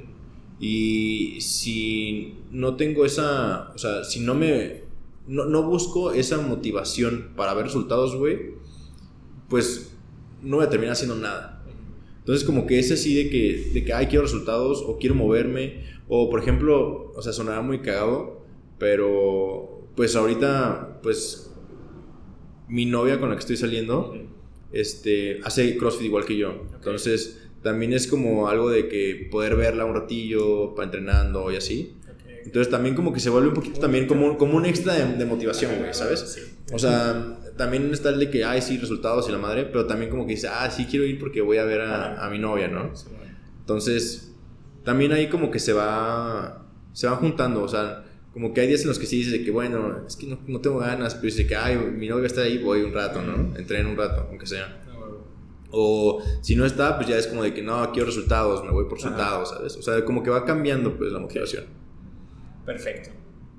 [0.59, 4.82] Y si no tengo esa, o sea, si no me,
[5.27, 8.55] no, no busco esa motivación para ver resultados, güey,
[9.49, 9.95] pues
[10.41, 11.63] no voy a terminar haciendo nada.
[12.19, 15.83] Entonces, como que es así de que, de que, ay, quiero resultados o quiero moverme.
[16.07, 18.41] O, por ejemplo, o sea, sonará muy cagado,
[18.77, 21.51] pero pues ahorita, pues
[22.67, 24.15] mi novia con la que estoy saliendo,
[24.71, 26.63] este, hace CrossFit igual que yo.
[26.75, 31.97] Entonces, también es como algo de que poder verla un ratillo para entrenando y así.
[32.43, 35.77] Entonces también como que se vuelve un poquito también como, como un extra de, motivación,
[35.79, 36.37] güey, ¿sabes?
[36.71, 40.11] O sea, también está el de que, ay, sí, resultados y la madre, pero también
[40.11, 42.67] como que dice, ah, sí quiero ir porque voy a ver a, a mi novia,
[42.67, 42.91] ¿no?
[43.59, 44.33] Entonces,
[44.83, 48.03] también ahí como que se va, se van juntando, o sea,
[48.33, 50.59] como que hay días en los que sí dices que, bueno, es que no, no
[50.59, 53.55] tengo ganas, pero dice que, ay, mi novia está ahí, voy un rato, ¿no?
[53.55, 54.81] Entreno un rato, aunque sea.
[55.69, 58.85] O si no está, pues ya es como de que no, quiero resultados, me voy
[58.85, 59.75] por resultados, ¿sabes?
[59.75, 61.65] O sea, como que va cambiando pues la motivación.
[62.65, 63.09] Perfecto.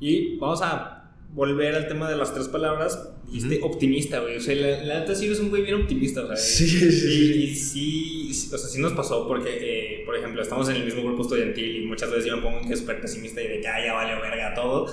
[0.00, 1.00] Y vamos a
[1.32, 4.36] volver al tema de las tres palabras, dijiste optimista, güey.
[4.36, 6.36] O sea, la, neta sí eres un güey bien optimista, o sea.
[6.36, 8.28] Sí, sí, sí.
[8.28, 11.02] Y, sí, o sea, sí nos pasó porque, eh, por ejemplo, estamos en el mismo
[11.02, 13.92] grupo estudiantil y muchas veces yo me pongo que súper pesimista y de que, ya
[13.92, 14.86] vale verga todo.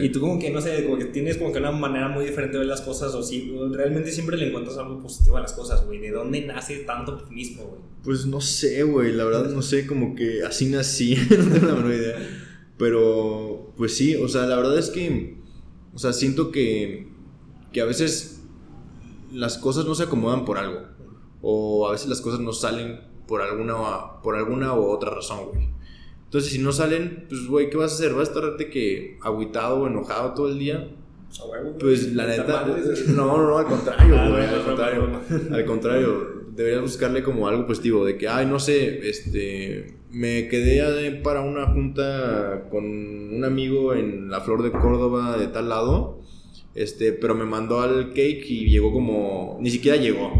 [0.00, 2.52] Y tú como que, no sé, como que tienes como que una manera muy diferente
[2.52, 5.84] de ver las cosas o sí, realmente siempre le encuentras algo positivo a las cosas,
[5.84, 5.98] güey.
[5.98, 7.80] ¿De dónde nace tanto optimismo, güey?
[8.04, 11.74] Pues no sé, güey, la verdad no sé, como que así nací, no tengo la
[11.74, 12.16] menor idea.
[12.78, 15.42] Pero, pues sí, o sea, la verdad es que
[15.94, 17.08] o sea, siento que,
[17.72, 18.42] que a veces
[19.30, 20.80] las cosas no se acomodan por algo.
[21.42, 23.74] O a veces las cosas no salen por alguna,
[24.22, 25.68] por alguna u otra razón, güey.
[26.24, 28.14] Entonces, si no salen, pues, güey, ¿qué vas a hacer?
[28.14, 30.88] ¿Vas a estar que aguitado o enojado todo el día?
[31.78, 32.66] Pues la neta,
[33.08, 37.66] no, no, no, al contrario, ah, güey, al contrario, al contrario, deberías buscarle como algo
[37.66, 43.94] positivo, de que, ay, no sé, este, me quedé para una junta con un amigo
[43.94, 46.20] en la Flor de Córdoba de tal lado,
[46.74, 50.32] este, pero me mandó al cake y llegó como, ni siquiera llegó.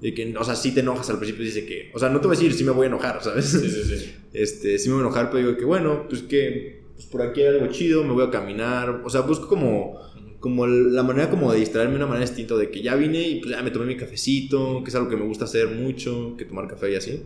[0.00, 2.28] De que, o sea, sí te enojas al principio, dice que, o sea, no te
[2.28, 3.46] voy a decir si me voy a enojar, ¿sabes?
[3.46, 4.14] Sí, sí, sí.
[4.32, 7.40] Este, sí me voy a enojar, pero digo que, bueno, pues que, pues por aquí
[7.40, 9.98] hay algo chido, me voy a caminar, o sea, busco como
[10.40, 13.40] como la manera como de distraerme de una manera distinta, de que ya vine y
[13.40, 16.44] pues ya me tomé mi cafecito, que es algo que me gusta hacer mucho, que
[16.44, 17.24] tomar café y así.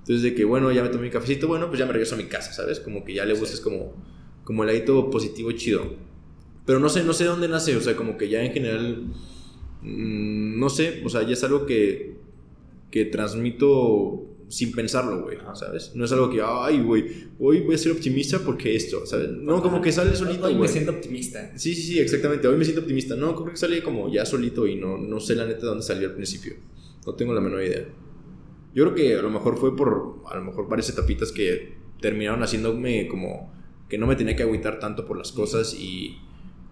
[0.00, 2.18] Entonces de que, bueno, ya me tomé mi cafecito, bueno, pues ya me regreso a
[2.18, 2.80] mi casa, ¿sabes?
[2.80, 3.94] Como que ya le busques como,
[4.44, 5.94] como el ladito positivo chido.
[6.66, 9.04] Pero no sé, no sé dónde nace, o sea, como que ya en general,
[9.82, 12.16] mm, no sé, o sea, ya es algo que,
[12.90, 15.92] que transmito sin pensarlo, güey, ¿sabes?
[15.94, 17.04] No es algo que, ay, güey,
[17.38, 19.30] hoy voy a ser optimista porque esto, ¿sabes?
[19.30, 21.52] No, como que sale solito, Hoy me siento optimista.
[21.56, 23.14] Sí, sí, sí, exactamente, hoy me siento optimista.
[23.14, 25.84] No, creo que sale como ya solito y no, no sé la neta de dónde
[25.84, 26.54] salió al principio.
[27.06, 27.86] No tengo la menor idea.
[28.74, 32.42] Yo creo que a lo mejor fue por, a lo mejor varias etapitas que terminaron
[32.42, 33.52] haciéndome como
[33.88, 36.18] que no me tenía que agüitar tanto por las cosas y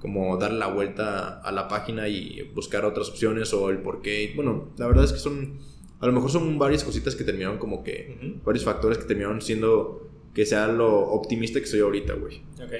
[0.01, 4.33] como dar la vuelta a la página y buscar otras opciones o el por qué.
[4.37, 5.59] Bueno, la verdad es que son
[6.01, 8.39] a lo mejor son varias cositas que terminaron como que.
[8.45, 12.37] Varios factores que terminaron siendo que sea lo optimista que soy ahorita, güey.
[12.63, 12.73] Ok.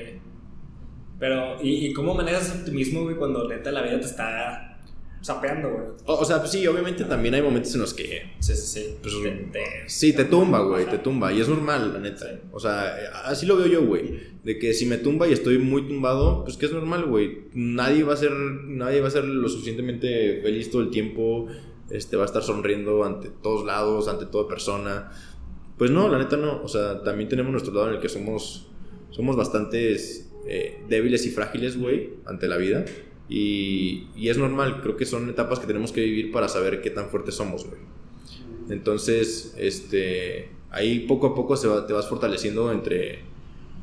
[1.19, 4.68] Pero, ¿y, ¿y, cómo manejas optimismo, güey, cuando neta la vida te está
[5.21, 5.85] sapeando, güey?
[6.05, 8.33] O, sea, pues sí, obviamente también hay momentos en los que.
[8.41, 8.97] Sí, sí, sí.
[9.03, 9.15] Pues,
[9.53, 11.33] te, sí, te tumba, güey, te tumba.
[11.33, 12.27] Y es normal, la neta.
[12.53, 14.39] O sea, así lo veo yo, güey.
[14.45, 17.49] De que si me tumba y estoy muy tumbado, pues que es normal, güey.
[17.55, 18.33] Nadie va a ser.
[18.33, 21.49] Nadie va a ser lo suficientemente feliz todo el tiempo
[21.91, 25.11] este, va a estar sonriendo ante todos lados, ante toda persona.
[25.77, 26.63] Pues no, la neta no.
[26.63, 28.69] O sea, también tenemos nuestro lado en el que somos,
[29.11, 29.97] somos bastante
[30.47, 32.85] eh, débiles y frágiles, güey, ante la vida.
[33.29, 36.91] Y, y, es normal, creo que son etapas que tenemos que vivir para saber qué
[36.91, 37.81] tan fuertes somos, güey.
[38.71, 43.21] Entonces, este, ahí poco a poco se te vas fortaleciendo entre,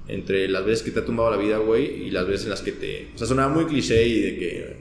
[0.08, 2.62] entre las veces que te ha tumbado la vida, güey, y las veces en las
[2.62, 3.10] que te...
[3.14, 4.78] O sea, sonaba muy cliché y de que,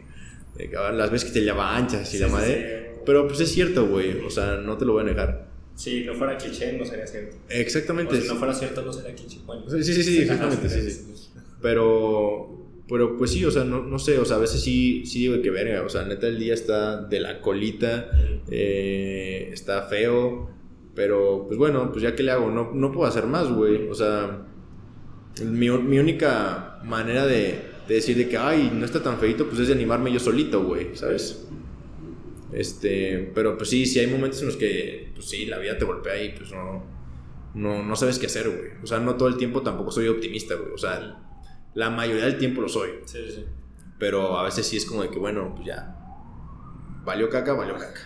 [0.92, 2.94] las veces que te lleva anchas y la madre.
[3.04, 4.20] Pero pues es cierto, güey.
[4.24, 5.48] O sea, no te lo voy a negar.
[5.74, 7.36] Si no fuera cliché, no sería cierto.
[7.48, 8.16] Exactamente.
[8.16, 9.40] O si no fuera cierto, no sería cliché.
[9.82, 10.68] sí, sí, sí, exactamente.
[10.68, 11.30] sí, sí.
[11.62, 15.20] Pero, pero pues sí, o sea, no, no, sé, o sea, a veces sí, sí
[15.20, 18.10] digo que verga, o sea, neta el día está de la colita,
[18.50, 20.50] eh, está feo,
[20.94, 23.94] pero pues bueno, pues ya que le hago, no, no puedo hacer más, güey, o
[23.94, 24.46] sea,
[25.44, 29.60] mi, mi única manera de, de, decir de que, ay, no está tan feito, pues
[29.60, 31.46] es de animarme yo solito, güey, ¿sabes?
[32.52, 35.84] Este, pero pues sí, sí hay momentos en los que, pues sí, la vida te
[35.84, 36.84] golpea y pues no,
[37.54, 38.70] no, no sabes qué hacer, güey.
[38.82, 40.72] O sea, no todo el tiempo tampoco soy optimista, güey.
[40.72, 41.23] O sea,
[41.74, 42.90] la mayoría del tiempo lo soy.
[43.04, 43.44] Sí, sí.
[43.98, 45.96] Pero a veces sí es como de que, bueno, pues ya,
[47.04, 48.00] valió caca, valió caca.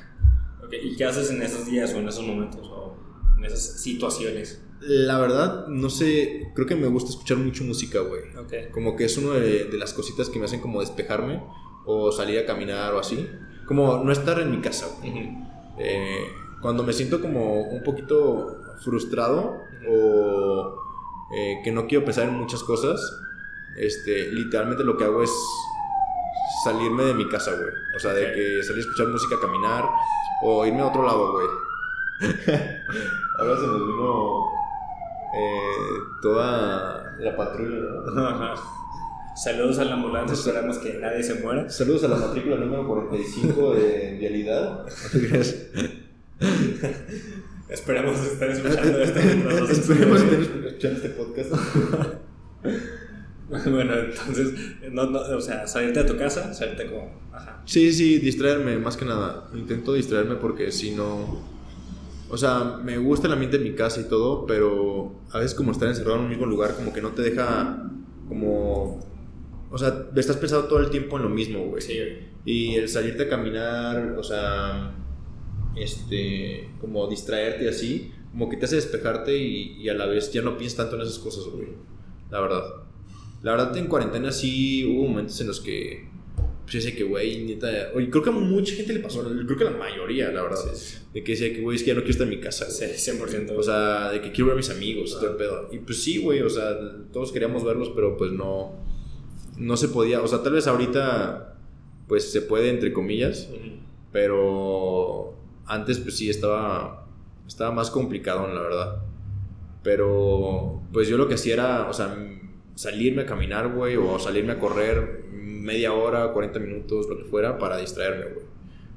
[0.71, 2.95] ¿Y qué haces en esos días o en esos momentos o
[3.39, 4.63] en esas situaciones?
[4.81, 8.23] La verdad, no sé, creo que me gusta escuchar mucho música, güey.
[8.71, 11.43] Como que es una de, de, las cositas que me hacen como despejarme
[11.87, 13.29] o salir a caminar o así
[13.69, 14.87] como no estar en mi casa.
[15.79, 16.27] Eh,
[16.63, 20.75] cuando me siento como un poquito frustrado o
[21.37, 22.99] eh, que no quiero pensar en muchas cosas,
[23.79, 25.33] este, literalmente lo que hago es
[26.65, 27.71] salirme de mi casa, güey.
[27.97, 29.85] O sea, de que salir a escuchar música, caminar
[30.43, 31.47] o irme a otro lado, güey.
[33.39, 34.45] Ahora se nos vino
[35.35, 38.55] eh, toda la patrulla, ¿no?
[39.37, 41.71] Saludos a la ambulancia, esperamos que nadie se muera.
[41.71, 44.85] Saludos a la matrícula número 45 de vialidad.
[47.69, 49.21] Esperemos estar escuchando este
[49.71, 51.53] Esperemos estar escuchando este podcast.
[53.71, 54.53] bueno, entonces,
[54.91, 57.11] no, no, o sea, salirte de tu casa, salirte como.
[57.33, 57.63] Ajá.
[57.65, 59.49] Sí, sí, distraerme, más que nada.
[59.55, 61.43] Intento distraerme porque si no.
[62.31, 65.73] O sea, me gusta el ambiente de mi casa y todo, pero a veces, como
[65.73, 67.91] estar encerrado en un mismo lugar, como que no te deja
[68.29, 69.01] como
[69.71, 71.83] o sea, estás pensando todo el tiempo en lo mismo, güey.
[71.83, 71.99] Sí,
[72.45, 74.95] Y el salirte a caminar, o sea,
[75.77, 80.43] este, como distraerte así, como que te hace despejarte y, y a la vez ya
[80.43, 81.69] no piensas tanto en esas cosas, güey.
[82.31, 82.63] La verdad.
[83.43, 86.09] La verdad, en cuarentena sí hubo momentos en los que,
[86.71, 89.67] pues sé que, güey, neta, oye, creo que a mucha gente le pasó, creo que
[89.67, 90.59] a la mayoría, la verdad,
[91.15, 92.71] de que decía que, güey, es que ya no quiero estar en mi casa.
[92.71, 93.53] Sí, 100%.
[93.57, 95.69] O sea, de que quiero ver a mis amigos y todo el pedo.
[95.73, 96.77] Y pues sí, güey, o sea,
[97.13, 98.87] todos queríamos verlos, pero pues no
[99.59, 101.57] no se podía, o sea, tal vez ahorita
[102.07, 103.51] pues se puede entre comillas,
[104.13, 105.35] pero
[105.67, 107.07] antes pues sí estaba
[107.47, 109.03] estaba más complicado, la verdad.
[109.83, 112.17] Pero pues yo lo que hacía era, o sea,
[112.79, 117.59] salirme a caminar, güey, o salirme a correr media hora, 40 minutos, lo que fuera,
[117.59, 118.47] para distraerme, güey.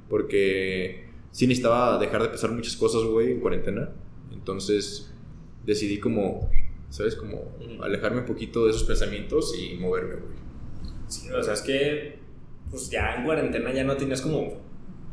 [0.08, 3.90] Porque sí necesitaba dejar de pensar muchas cosas, güey, en cuarentena.
[4.32, 5.12] Entonces
[5.66, 6.52] decidí como,
[6.92, 7.16] ¿sabes?
[7.16, 10.36] Como alejarme un poquito de esos pensamientos y moverme, güey.
[11.08, 12.20] Sí, o sea, es que
[12.70, 14.62] pues ya en cuarentena ya no tienes como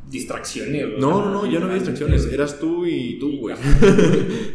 [0.09, 0.87] distracciones.
[0.89, 1.01] güey.
[1.01, 2.27] No, no, no, ya no había distracciones.
[2.27, 3.57] Eras tú y tú, güey.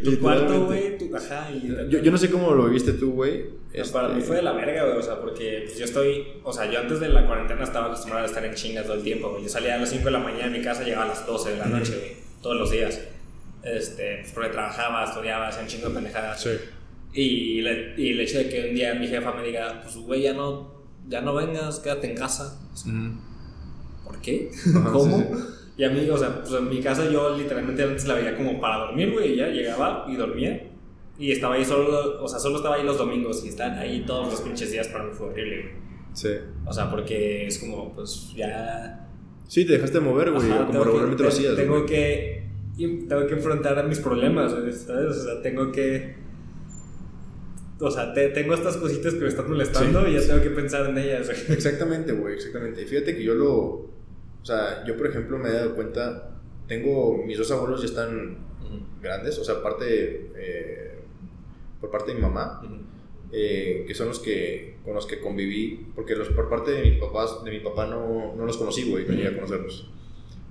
[0.03, 1.49] Tu cuarto, güey, tu ajá.
[1.51, 3.45] Y, Yo, yo no sé cómo lo viviste tú, güey.
[3.91, 6.53] Para Este, mí fue de la verga, güey, o sea, porque pues, yo estoy, o
[6.53, 9.29] sea, yo antes de la cuarentena estaba acostumbrado a estar en chingas todo el tiempo,
[9.31, 9.43] güey.
[9.43, 11.51] Yo salía a las 5 de la mañana de mi casa, llegaba a las 12
[11.51, 12.11] de la noche, güey,
[12.41, 13.01] todos los días.
[13.63, 16.41] Este, pues, porque trabajaba, estudiaba, hacía un chingo de pendejadas.
[16.41, 16.49] Sí.
[17.13, 20.21] Y, le- y el hecho de que un día mi jefa me diga, pues, güey,
[20.23, 22.59] ya no, ya no vengas, quédate en casa.
[22.85, 23.32] Ujú.
[24.03, 24.49] ¿Por qué?
[24.75, 25.17] Ajá, ¿Cómo?
[25.17, 25.43] sí, sí.
[25.77, 28.61] Y a mí, o sea, pues en mi casa yo literalmente antes la veía como
[28.61, 30.69] para dormir, güey, y ya llegaba y dormía.
[31.17, 34.31] Y estaba ahí solo, o sea, solo estaba ahí los domingos y están ahí todos
[34.31, 35.73] los pinches días para mí fue horrible, güey.
[36.13, 36.29] Sí.
[36.65, 39.07] O sea, porque es como, pues ya.
[39.47, 41.55] Sí, te dejaste mover, güey, Ajá, como tengo que- regularmente lo hacías.
[41.55, 41.85] Tengo güey.
[41.87, 45.17] que, tengo que enfrentar mis problemas, güey, ¿sabes?
[45.17, 46.15] O sea, tengo que.
[47.87, 50.11] O sea, te- tengo estas cositas que me están molestando Sí.
[50.11, 51.29] y ya tengo que pensar en ellas.
[51.49, 52.81] Exactamente, güey, exactamente.
[52.81, 53.49] Y fíjate que yo lo.
[53.51, 56.29] O sea, yo por ejemplo me he dado cuenta.
[56.67, 57.23] Tengo.
[57.25, 58.37] Mis dos abuelos ya están
[59.01, 60.31] grandes, o sea, aparte.
[60.35, 60.89] eh,
[61.81, 62.61] por parte de mi mamá,
[63.31, 64.77] eh, que son los que.
[64.85, 65.87] con los que conviví.
[65.95, 69.05] Porque los, por parte de mis papás, de mi papá no, no los conocí, güey,
[69.05, 69.89] no llegué a conocerlos.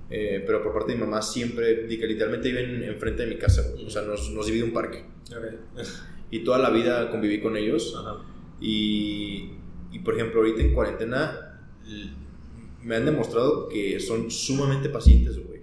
[0.09, 3.63] Eh, pero por parte de mi mamá siempre, que literalmente viven enfrente de mi casa,
[3.71, 3.85] güey.
[3.87, 5.03] O sea, nos, nos divide un parque.
[6.35, 7.95] Y toda la vida conviví con ellos.
[7.97, 8.17] Ajá.
[8.59, 9.49] Y,
[9.91, 11.59] y, por ejemplo, ahorita en cuarentena
[12.81, 15.61] me han demostrado que son sumamente pacientes, güey.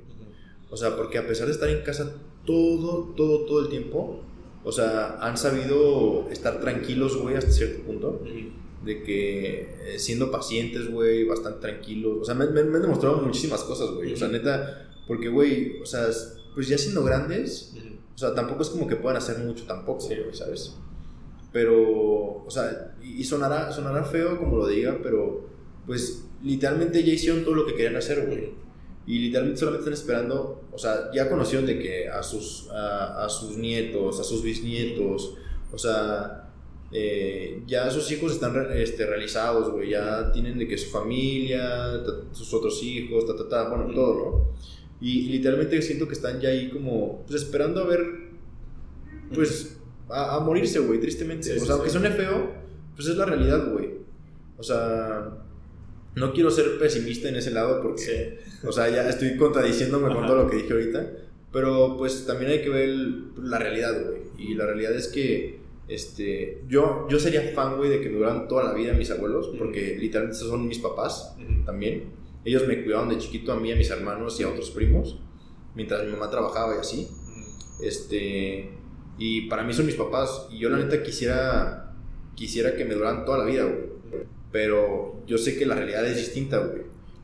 [0.71, 2.15] O sea, porque a pesar de estar en casa
[2.47, 4.23] todo, todo, todo el tiempo,
[4.65, 8.23] o sea, han sabido estar tranquilos, güey, hasta cierto punto.
[8.85, 12.19] De que eh, siendo pacientes, güey, bastante tranquilos.
[12.23, 14.13] O sea, me, me- me han demostrado muchísimas cosas, güey.
[14.13, 16.07] O sea, neta, porque, güey, o sea,
[16.55, 17.90] pues ya siendo grandes, o
[18.21, 20.15] sea, tampoco es como que puedan hacer mucho tampoco, Sí.
[20.33, 20.77] ¿sabes?
[21.53, 25.49] Pero, o sea, y sonará, sonará feo como lo diga, pero
[25.87, 28.53] pues literalmente ya hicieron todo lo que querían hacer, güey.
[29.07, 33.29] Y literalmente solamente están esperando, o sea, ya conocieron de que a sus, a, a
[33.29, 35.35] sus nietos, a sus bisnietos,
[35.73, 36.49] o sea,
[36.93, 42.01] eh, ya sus hijos están este, realizados, güey, ya tienen de que su familia,
[42.33, 44.53] sus otros hijos, ta, ta, ta, bueno, todo, ¿no?
[45.01, 48.01] Y, literalmente siento que están ya ahí como, pues esperando a ver,
[49.35, 51.45] pues, a, a morirse, güey, tristemente.
[51.45, 51.73] Sí, o sí, sea, sí.
[51.73, 52.51] aunque suene feo,
[52.95, 53.91] pues es la realidad, güey.
[54.59, 55.31] O sea,
[56.17, 58.67] no quiero ser pesimista en ese lado porque, Sí.
[58.67, 61.13] o sea, ya estoy contradiciéndome con todo lo que dije ahorita.
[61.53, 64.21] Pero pues también hay que ver el- la realidad, güey.
[64.39, 65.59] Y la realidad es que
[65.89, 69.51] este, yo, yo sería fan, güey, de que me duraran toda la vida mis abuelos,
[69.59, 71.35] porque literalmente esos son mis papás
[71.67, 72.05] también.
[72.45, 75.21] Ellos me cuidaban de chiquito a mí, a mis hermanos y a otros primos,
[75.75, 77.09] mientras mi mamá trabajaba y así.
[77.83, 78.71] Este,
[79.19, 80.49] y para mí son mis papás.
[80.51, 81.95] Y yo la neta quisiera,
[82.35, 83.91] quisiera que me duraran toda la vida, güey.
[84.51, 86.83] Pero yo sé que la realidad es distinta, güey.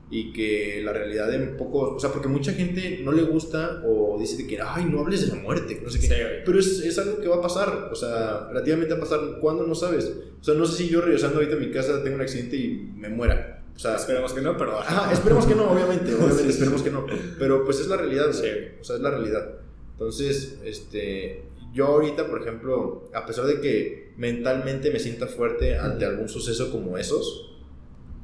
[0.09, 3.83] Y que la realidad de un poco, o sea, porque mucha gente no le gusta
[3.85, 6.07] o dice de que, ay, no hables de la muerte, no sé qué.
[6.07, 6.15] Sí.
[6.45, 9.21] Pero es, es algo que va a pasar, o sea, relativamente va a pasar.
[9.41, 9.67] ¿Cuándo?
[9.67, 10.13] No sabes.
[10.41, 12.93] O sea, no sé si yo regresando ahorita a mi casa tengo un accidente y
[12.95, 13.65] me muera.
[13.77, 14.81] O sea, Esperemos que no, pero.
[14.81, 17.07] Ajá, esperemos que no, obviamente, obviamente, esperemos que no.
[17.39, 18.33] Pero pues es la realidad.
[18.33, 18.49] Sí.
[18.81, 19.61] O sea, es la realidad.
[19.93, 26.07] Entonces, este, yo ahorita, por ejemplo, a pesar de que mentalmente me sienta fuerte ante
[26.07, 27.55] algún suceso como esos,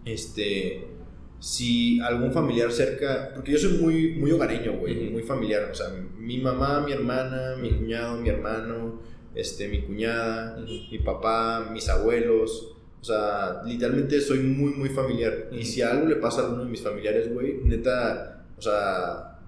[0.07, 0.87] este,
[1.39, 5.89] si algún familiar cerca, porque yo soy muy, muy hogareño, güey, muy familiar, o sea,
[6.17, 9.01] mi mamá, mi hermana, mi cuñado, mi hermano,
[9.35, 10.73] este, mi cuñada, Ujú.
[10.91, 12.69] mi papá, mis abuelos.
[13.03, 15.49] O sea, literalmente soy muy, muy familiar.
[15.51, 19.39] Y si algo le pasa a alguno de mis familiares, güey, neta, o sea,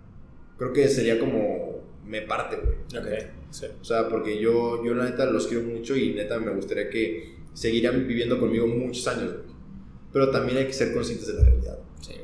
[0.58, 2.76] creo que sería como, me parte, güey.
[3.00, 3.66] Ok, sí.
[3.80, 7.36] O sea, porque yo, yo la neta los quiero mucho y neta me gustaría que
[7.52, 9.44] seguirían viviendo conmigo muchos años, güey.
[10.12, 11.78] Pero también hay que ser conscientes de la realidad.
[12.00, 12.14] Sí.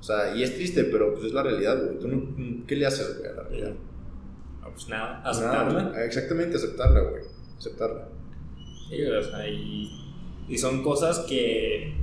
[0.00, 1.98] O sea, y es triste, pero pues es la realidad, güey.
[1.98, 3.74] ¿Tú no- ¿Qué le haces, güey, a la realidad?
[4.62, 5.82] No, pues nada, aceptarla.
[5.82, 7.22] Nada, exactamente, aceptarla, güey.
[7.58, 8.08] Aceptarla.
[8.88, 10.05] Sí, o sea, y,
[10.48, 11.94] y son cosas que.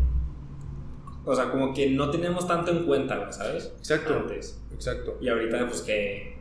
[1.25, 3.71] O sea, como que no teníamos tanto en cuenta, ¿sabes?
[3.77, 4.13] Exacto.
[4.15, 4.59] Antes.
[4.73, 5.17] Exacto.
[5.21, 6.33] Y ahorita, pues que.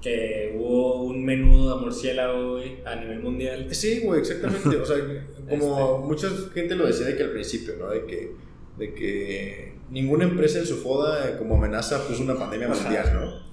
[0.00, 3.68] Que hubo un menudo de murciélago, güey, a nivel mundial.
[3.74, 4.76] Sí, güey, exactamente.
[4.76, 4.96] O sea,
[5.48, 6.06] como Este.
[6.06, 7.88] mucha gente lo decía de que al principio, ¿no?
[7.88, 8.32] De que,
[8.78, 13.44] de que ninguna empresa en su foda como amenaza puso una pandemia mundial, ¿no?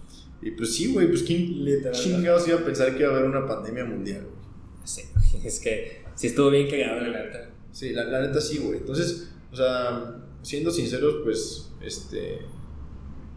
[0.41, 1.93] Y pues sí, güey, pues quién Literal.
[1.93, 4.41] chingados iba a pensar que iba a haber una pandemia mundial, güey.
[4.84, 5.03] Sí,
[5.43, 7.49] es que sí estuvo bien cagado, la neta.
[7.71, 8.79] Sí, la, la neta sí, güey.
[8.79, 12.39] Entonces, o sea, siendo sinceros, pues, este...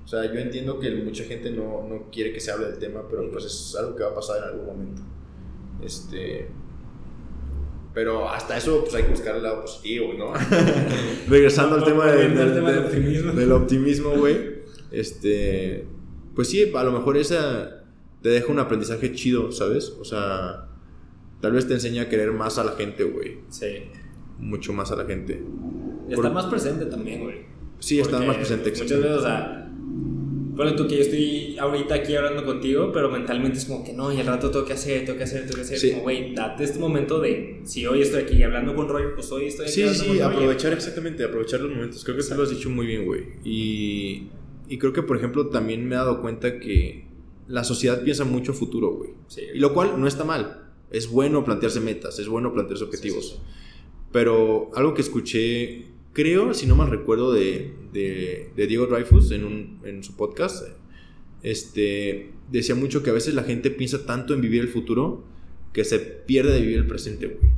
[0.04, 3.02] O sea, yo entiendo que mucha gente no, no quiere que se hable del tema,
[3.08, 5.02] pero pues es algo que va a pasar en algún momento.
[5.82, 6.48] Este...
[7.94, 10.32] Pero hasta eso, pues hay que buscar el lado positivo, ¿no?
[11.28, 13.32] Regresando al tema, de- del- optimismo.
[13.32, 14.36] del optimismo, güey.
[14.90, 15.86] este,
[16.34, 17.84] pues sí, a lo mejor esa
[18.20, 19.90] te deja un aprendizaje chido, ¿sabes?
[20.00, 20.68] O sea,
[21.44, 23.36] tal vez te enseña a querer más a la gente, güey.
[23.50, 23.66] Sí.
[24.38, 25.42] Mucho más a la gente.
[26.08, 27.40] Y estar más presente también, güey.
[27.80, 28.70] Sí, Porque más presente.
[28.70, 29.70] Muchas veces, o sea,
[30.54, 34.10] bueno, tú que yo estoy ahorita aquí hablando contigo, pero mentalmente es como que no,
[34.10, 35.78] y al rato tengo que hacer, tengo que hacer, tengo que hacer.
[35.78, 35.90] Sí.
[35.90, 39.48] Como, güey, date este momento de, si hoy estoy aquí hablando con Roy, pues hoy
[39.48, 42.02] estoy aquí Sí, sí, con aprovechar exactamente, aprovechar los momentos.
[42.04, 43.24] Creo que tú lo has dicho muy bien, güey.
[43.44, 44.28] Y,
[44.66, 47.04] y creo que, por ejemplo, también me he dado cuenta que
[47.48, 49.10] la sociedad piensa mucho futuro, güey.
[49.26, 49.42] Sí.
[49.54, 50.63] Y lo cual no está mal.
[50.94, 53.24] Es bueno plantearse metas, es bueno plantearse objetivos.
[53.26, 53.40] Sí, sí,
[54.12, 59.44] Pero algo que escuché, creo, si no mal recuerdo, de, de, de Diego Dreyfus en,
[59.44, 60.64] un, en su podcast,
[61.42, 65.24] este, decía mucho que a veces la gente piensa tanto en vivir el futuro
[65.72, 67.52] que se pierde de vivir el presente, güey.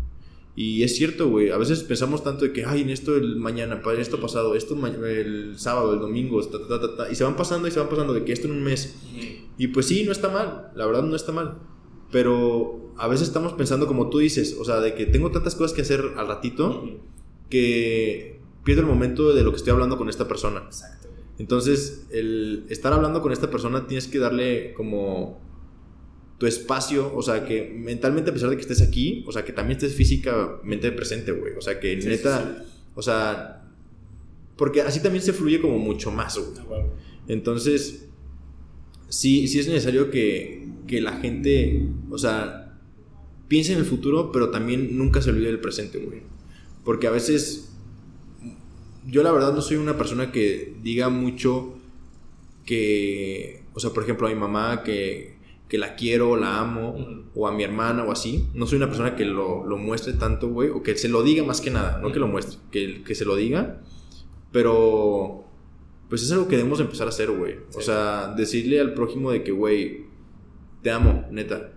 [0.58, 1.50] Y es cierto, güey.
[1.50, 4.74] A veces pensamos tanto de que, ay, en esto el mañana, pa- esto pasado, esto
[5.06, 7.78] el sábado, el domingo, ta, ta, ta, ta, ta", y se van pasando y se
[7.78, 8.96] van pasando de que esto en un mes.
[9.58, 11.58] Y pues sí, no está mal, la verdad no está mal.
[12.10, 15.72] Pero a veces estamos pensando como tú dices, o sea, de que tengo tantas cosas
[15.72, 16.84] que hacer al ratito
[17.50, 20.62] que pierdo el momento de lo que estoy hablando con esta persona.
[20.66, 21.08] Exacto.
[21.38, 25.40] Entonces, el estar hablando con esta persona tienes que darle como
[26.38, 29.52] tu espacio, o sea, que mentalmente a pesar de que estés aquí, o sea, que
[29.52, 31.54] también estés físicamente presente, güey.
[31.54, 33.70] O sea, que Sí, neta, sí, o sea,
[34.56, 36.58] porque así también se fluye como mucho más, güey.
[36.58, 36.86] Ah.
[37.28, 38.08] Entonces,
[39.08, 42.65] sí, sí es necesario que, que la gente, o sea,
[43.48, 46.22] piense en el futuro, pero también nunca se olvide del presente, güey.
[46.84, 47.72] Porque a veces,
[49.06, 51.74] yo la verdad no soy una persona que diga mucho
[52.64, 55.36] que, o sea, por ejemplo, a mi mamá que,
[55.68, 58.46] que la quiero, la amo, o a mi hermana o así.
[58.54, 61.44] No soy una persona que lo, lo muestre tanto, güey, o que se lo diga
[61.44, 63.82] más que nada, no que lo muestre, que, que se lo diga,
[64.52, 65.44] pero
[66.08, 67.56] pues es algo que debemos empezar a hacer, güey.
[67.74, 70.06] O sea, decirle al prójimo de que, güey,
[70.82, 71.72] te amo, neta,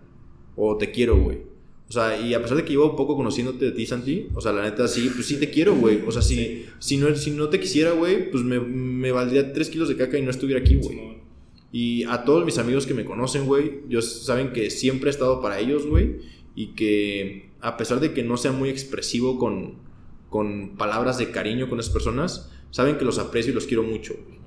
[0.55, 1.49] o te quiero, güey.
[1.89, 4.51] O sea, y a pesar de que llevo poco conociéndote de ti, Santi, o sea,
[4.53, 6.01] la neta, sí, pues sí te quiero, güey.
[6.05, 6.65] O sea, si, Sí.
[6.77, 10.17] si, no, si no te quisiera, güey, pues me, me valdría 3 kilos de caca
[10.17, 11.17] y no estuviera aquí, güey.
[11.71, 15.41] Y a todos mis amigos que me conocen, güey, ellos saben que siempre he estado
[15.41, 16.17] para ellos, güey.
[16.55, 19.75] Y que a pesar de que no sea muy expresivo con,
[20.29, 24.13] con palabras de cariño con esas personas, saben que los aprecio y los quiero mucho.
[24.13, 24.38] güey.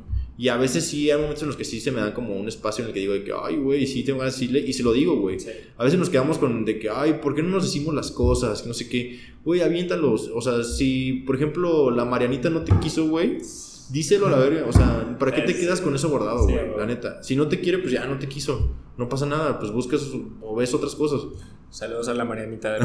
[0.43, 2.49] Y a veces sí hay momentos en los que sí se me dan como un
[2.49, 4.68] espacio en el que digo de que, ay, güey, sí tengo ganas de decirle.
[4.68, 5.38] Y se lo digo, güey.
[5.38, 5.51] Sí.
[5.78, 8.61] A veces nos quedamos con de que, ay, ¿por qué no nos decimos las cosas?
[8.62, 9.20] Que no sé qué.
[9.45, 10.32] Güey, aviéntalos.
[10.34, 13.38] O sea, si, por ejemplo, la Marianita no te quiso, güey,
[13.90, 14.66] díselo a la verga.
[14.68, 16.59] O sea, ¿para qué te quedas con eso guardado, güey?
[16.76, 17.22] la neta.
[17.22, 18.74] Si no te quiere, pues ya no te quiso.
[18.99, 19.61] No pasa nada.
[19.61, 21.20] Pues buscas o ves otras cosas.
[21.70, 22.80] Saludos a la Marianita.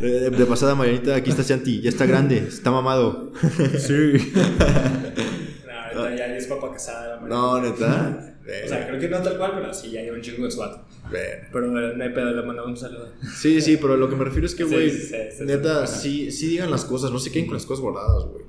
[0.00, 1.80] De, de pasada, Marianita, aquí está Santi.
[1.80, 2.38] Ya está grande.
[2.38, 3.32] Está mamado.
[3.80, 4.12] sí.
[6.16, 7.20] Ya es papá casada.
[7.20, 8.36] No, neta.
[8.64, 10.58] O sea, creo que no tal cual, pero sí, ya lleva un chingo de su
[10.58, 10.84] vato.
[11.52, 13.12] Pero eh, no hay pedo, le mandamos un saludo.
[13.36, 16.30] Sí, sí, pero lo que me refiero es que, güey, sí, sí, sí, neta, sí.
[16.30, 18.44] sí, digan las cosas, no se queden con las cosas guardadas, güey.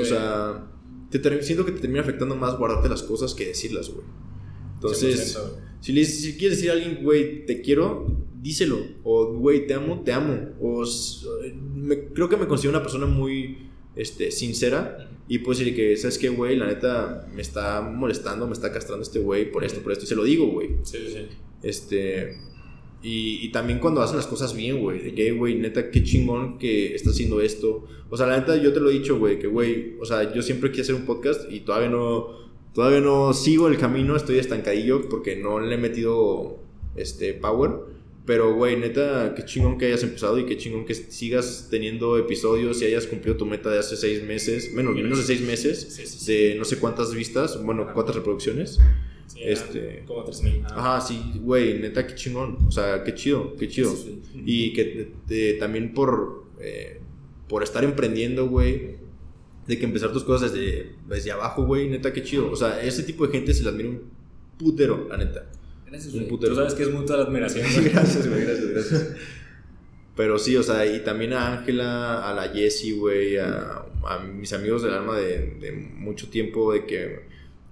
[0.00, 0.66] O sea,
[1.10, 4.06] te siento que te termina afectando más guardarte las cosas que decirlas, güey.
[4.74, 5.62] Entonces, 100%, güey.
[5.80, 8.06] si, le, si quieres decir a alguien, güey, te quiero,
[8.40, 8.78] díselo.
[9.04, 10.50] O, güey, te amo, te amo.
[10.60, 10.84] O,
[11.74, 15.08] me- creo que me considero una persona muy este, sincera.
[15.28, 16.56] Y puedo decir que, ¿sabes qué, güey?
[16.56, 20.04] La neta me está molestando, me está castrando este güey por esto, por esto.
[20.04, 20.70] Y se lo digo, güey.
[20.82, 21.26] Sí, sí.
[21.62, 22.38] Este.
[23.02, 25.00] Y, y también cuando hacen las cosas bien, güey.
[25.00, 27.86] De que, güey, neta, qué chingón que estás haciendo esto.
[28.10, 30.42] O sea, la neta, yo te lo he dicho, güey, que, güey, o sea, yo
[30.42, 32.42] siempre quise hacer un podcast y todavía no.
[32.74, 36.58] Todavía no sigo el camino, estoy estancadillo porque no le he metido
[36.96, 37.70] este power.
[38.24, 42.80] Pero, güey, neta, qué chingón que hayas empezado y qué chingón que sigas teniendo episodios
[42.80, 46.06] y hayas cumplido tu meta de hace seis meses, menos, menos de seis meses, Sí,
[46.06, 46.32] sí, sí.
[46.32, 48.78] de no sé cuántas vistas, bueno, cuántas reproducciones.
[49.36, 50.62] Este- Como 3000.
[50.66, 52.58] Ajá, sí, güey, neta, qué chingón.
[52.68, 53.92] O sea, qué chido, qué chido.
[54.46, 57.00] Y que te- te- también por, eh,
[57.48, 58.96] por estar emprendiendo, güey,
[59.66, 62.50] de que empezar tus cosas desde, desde abajo, güey, neta, qué chido.
[62.52, 64.02] O sea, ese tipo de gente se le admira un
[64.58, 65.50] putero, la neta.
[65.92, 66.40] Gracias, Un güey.
[66.40, 67.90] Tú sabes que es mutua la admiración, güey.
[67.90, 69.16] gracias, güey, gracias, gracias.
[70.16, 74.52] Pero sí, o sea, y también a Ángela, a la Jessie, güey, a, a mis
[74.54, 77.20] amigos del alma de, de mucho tiempo, de que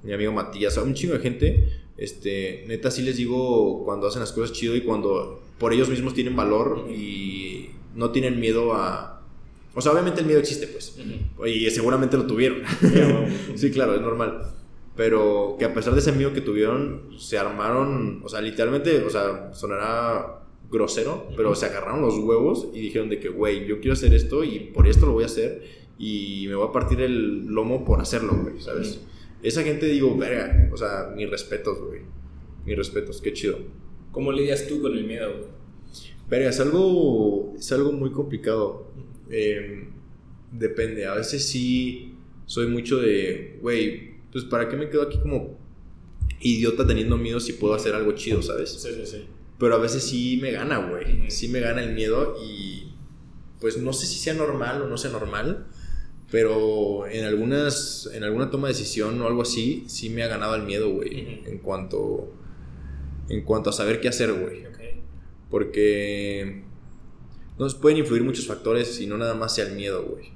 [0.02, 4.20] mi amigo Matías, a un chingo de gente, este, neta sí les digo cuando hacen
[4.20, 9.22] las cosas chido y cuando por ellos mismos tienen valor y no tienen miedo a...
[9.74, 10.98] O sea, obviamente el miedo existe, pues.
[10.98, 11.46] Ujú.
[11.46, 12.62] Y seguramente lo tuvieron.
[13.54, 14.42] sí, claro, es normal.
[15.00, 19.08] Pero que a pesar de ese miedo que tuvieron, se armaron, o sea, literalmente, o
[19.08, 23.94] sea, sonará grosero, pero se agarraron los huevos y dijeron de que, güey, yo quiero
[23.94, 25.62] hacer esto y por esto lo voy a hacer
[25.98, 29.00] y me voy a partir el lomo por hacerlo, güey, ¿sabes?
[29.42, 32.02] Esa gente digo, verga, o sea, mis respetos, güey.
[32.66, 33.56] Mis respetos, qué chido.
[34.12, 35.50] ¿Cómo lidias tú con el miedo, güey?
[36.28, 38.92] Verga, es algo, es algo muy complicado.
[39.30, 39.88] Eh,
[40.52, 45.58] depende, a veces sí soy mucho de, güey, pues ¿para qué me quedo aquí como
[46.40, 48.70] idiota teniendo miedo si puedo hacer algo chido, ¿sabes?
[48.70, 49.26] Sí, sí, sí.
[49.58, 51.30] Pero a veces sí me gana, güey.
[51.30, 52.92] Sí me gana el miedo y
[53.60, 55.66] pues no sé si sea normal o no sea normal,
[56.30, 60.54] pero en algunas en alguna toma de decisión o algo así sí me ha ganado
[60.54, 62.32] el miedo, güey, en cuanto
[63.28, 64.78] en cuanto a saber qué hacer, güey, Ok.
[65.50, 66.62] porque
[67.58, 70.30] nos pueden influir muchos factores y no nada más sea el miedo, güey.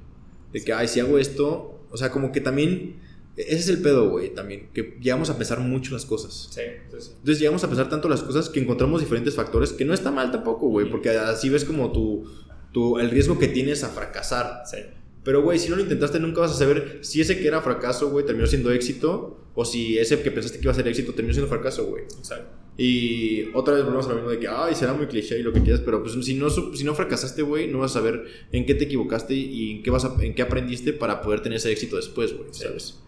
[0.53, 2.97] De que ay, si hago esto, o sea, como que también
[3.37, 6.49] ese es el pedo, güey, también que llegamos a pensar mucho las cosas.
[6.51, 6.61] Sí,
[6.91, 7.11] sí, sí.
[7.17, 10.31] Entonces llegamos a pensar tanto las cosas que encontramos diferentes factores que no está mal
[10.31, 12.25] tampoco, güey, porque así ves como tu,
[12.71, 14.63] tu, el riesgo que tienes a fracasar.
[14.69, 14.77] Sí.
[15.23, 18.09] Pero, güey, si no lo intentaste nunca vas a saber si ese que era fracaso,
[18.11, 21.33] güey, terminó siendo éxito o si ese que pensaste que iba a ser éxito terminó
[21.33, 22.03] siendo fracaso, güey.
[22.03, 22.55] Exacto.
[22.77, 25.51] Y otra vez volvemos a lo mismo de que, ay, será muy cliché y lo
[25.51, 28.65] que quieras, pero pues si no, si no fracasaste, güey, no vas a saber en
[28.65, 31.71] qué te equivocaste y en qué, vas a- en qué aprendiste para poder tener ese
[31.71, 32.63] éxito después, güey, Sí.
[32.63, 32.99] ¿sabes?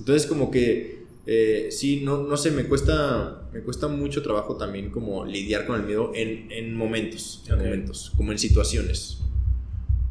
[0.00, 4.90] Entonces como que, eh, sí, no, no sé, me cuesta, me cuesta mucho trabajo también
[4.90, 7.60] como lidiar con el miedo en, en momentos, en Ok.
[7.60, 9.18] momentos, como en situaciones.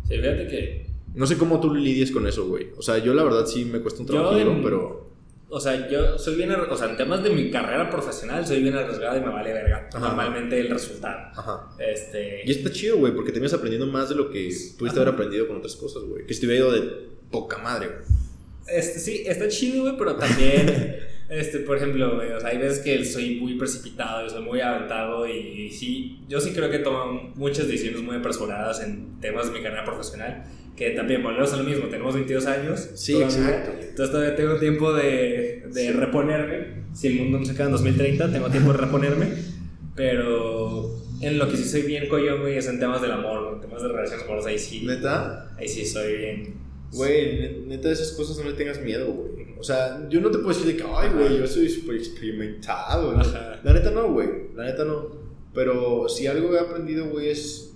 [0.08, 0.90] Sí, fíjate que.
[1.16, 2.68] No sé cómo tú lidies con eso, güey.
[2.78, 5.10] O sea, yo la verdad sí me cuesta un Yo trabajo, en- pero...
[5.52, 6.52] O sea, yo soy bien.
[6.52, 9.90] O sea, en temas de mi carrera profesional, soy bien arriesgado y me vale verga.
[9.92, 10.00] Ajá.
[10.00, 11.18] Normalmente el resultado.
[11.36, 11.70] Ajá.
[11.80, 12.42] Este.
[12.46, 15.48] Y está chido, güey, porque te vienes aprendiendo más de lo que pudiste haber aprendido
[15.48, 16.28] con otras cosas, güey.
[16.28, 18.00] Que si te hubiera ido de poca madre, güey.
[18.74, 20.98] Este, sí, está chido, güey, pero también,
[21.30, 25.28] este, por ejemplo, güey, o sea, hay veces que soy muy precipitado, soy muy aventado
[25.28, 29.64] y, sí, yo sí creo que tomo muchas decisiones muy apresuradas en temas de mi
[29.64, 30.44] carrera profesional,
[30.76, 32.90] que también volvemos a lo mismo, tenemos 22 años.
[32.96, 33.72] Sí, todavía, exacto.
[33.80, 38.32] Entonces todavía tengo tiempo de, de reponerme, si el mundo no se acaba en 2030,
[38.32, 39.28] tengo tiempo de reponerme,
[39.96, 43.62] pero en lo que sí soy bien coyón, güey, es en temas del amor, en
[43.62, 45.52] temas de relaciones amorosas, ahí sí, ¿Neta?
[45.58, 46.54] ahí sí soy bien...
[46.94, 49.48] Güey, ne- neta, de esas cosas no le tengas miedo, güey.
[49.60, 53.12] O sea, yo no te puedo decir de que, ay, güey, yo soy súper experimentado.
[53.14, 53.24] ¿no?
[53.64, 54.28] La neta no, güey.
[54.56, 55.08] La neta no.
[55.54, 57.76] Pero si algo he aprendido, güey, es,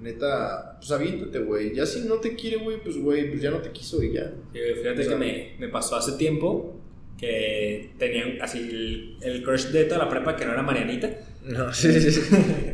[0.00, 1.74] neta, pues aviéntate, güey.
[1.74, 4.32] Ya si no te quiere, güey, pues, güey, pues ya no te quiso y ya.
[4.52, 6.80] Sí, Fíjate O sea, que me, me pasó hace tiempo
[7.18, 11.10] que tenían así el, el crush de toda la prepa que no era Marianita.
[11.44, 12.20] No, sí, sí, sí.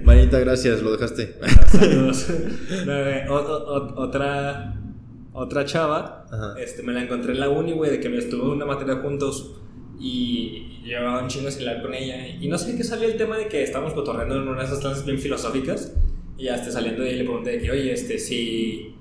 [0.02, 1.34] Manita, gracias, lo dejaste.
[1.68, 2.26] Saludos.
[2.86, 4.74] No, o- o- otra,
[5.32, 6.54] otra chava, Ajá.
[6.60, 9.56] este, me la encontré en la uni, güey, de que me estuvo una materia juntos
[9.98, 12.26] y llevaba un chingo sin hablar con ella.
[12.40, 14.78] Y no sé qué salió el tema de que estábamos cotorreando en una de esas
[14.80, 15.92] clases bien filosóficas.
[16.38, 18.94] Y ya este, saliendo de ahí le pregunté de que, oye, este, si,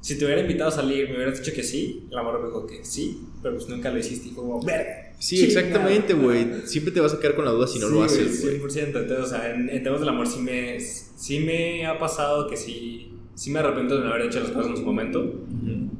[0.00, 2.06] si te hubiera invitado a salir, me hubieras dicho que sí.
[2.10, 4.28] La morra me dijo que sí, pero pues nunca lo hiciste.
[4.28, 5.12] Y fue como, verga.
[5.18, 6.46] Sí, exactamente, güey.
[6.46, 6.66] madre".
[6.66, 8.70] Siempre te vas a quedar con la duda si no Sí, lo haces, güey, güey.
[8.72, 8.86] 100%.
[8.86, 12.56] Entonces, o sea, en, en temas del amor sí me, sí me ha pasado que
[12.56, 15.32] sí, sí me arrepiento de no haber hecho las cosas en su momento.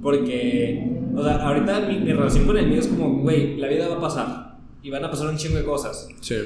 [0.02, 0.82] Porque,
[1.14, 3.96] o sea, ahorita mi, mi relación con el mío es como, güey, la vida va
[3.96, 4.58] a pasar.
[4.82, 6.08] Y van a pasar un chingo de cosas.
[6.20, 6.36] Sí.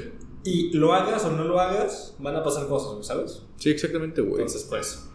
[0.43, 3.43] Y lo hagas o no lo hagas, van a pasar cosas, ¿sabes?
[3.57, 4.41] Sí, exactamente, güey.
[4.41, 5.07] Entonces, pues.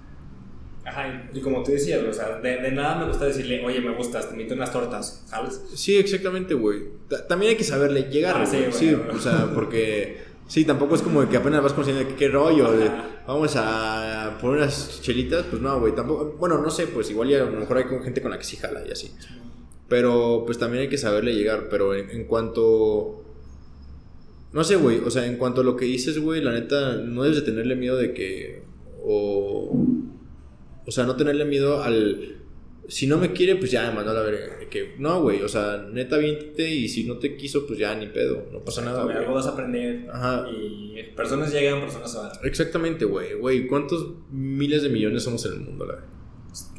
[0.84, 3.92] Ajá, y como tú decías, o sea, de, de nada me gusta decirle, oye, me
[3.96, 5.60] gustas, te invito unas tortas, ¿sabes?
[5.74, 6.82] Sí, exactamente, güey.
[7.08, 10.18] Ta- También hay que saberle llegar, Ah, sí, güey, Sí, o sea, porque...
[10.48, 12.88] Sí, tampoco es como de que apenas vas que qué rollo, de,
[13.26, 17.42] vamos a poner unas chelitas, pues no, güey, tampoco, bueno, no sé, pues igual ya
[17.42, 19.12] a lo mejor hay gente con la que sí jala y así.
[19.88, 23.24] Pero pues también hay que saberle llegar, pero en, en cuanto...
[24.52, 27.24] No sé, güey, o sea, en cuanto a lo que dices, güey, la neta, no
[27.24, 28.62] debes de tenerle miedo de que...
[29.04, 29.76] O...
[30.86, 32.36] O sea, no tenerle miedo al...
[32.88, 34.58] Si no me quiere, pues ya me mandó a la verga.
[34.70, 38.06] Que no, güey, o sea, neta, viéntate y si no te quiso, pues ya ni
[38.06, 39.26] pedo, no pasa nada, Algo güey.
[39.34, 40.06] vas a aprender.
[40.12, 40.46] Ajá.
[40.50, 42.30] Y personas llegan, personas se van.
[42.44, 46.08] Exactamente, güey, güey, ¿cuántos miles de millones somos en el mundo, la verdad?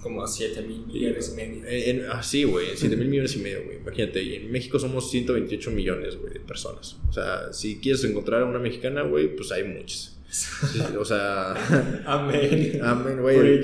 [0.02, 1.66] Como 7 mil millones y medio.
[1.68, 3.78] En, en- ah, sí, güey, 7 mil millones y medio, güey.
[3.78, 6.98] Imagínate, y en México somos 128 millones, güey, de personas.
[7.10, 10.17] O sea, si quieres encontrar a una mexicana, güey, pues hay muchas.
[10.30, 11.54] Sí, o sea,
[12.06, 12.80] Amén.
[12.84, 13.62] amén, güey.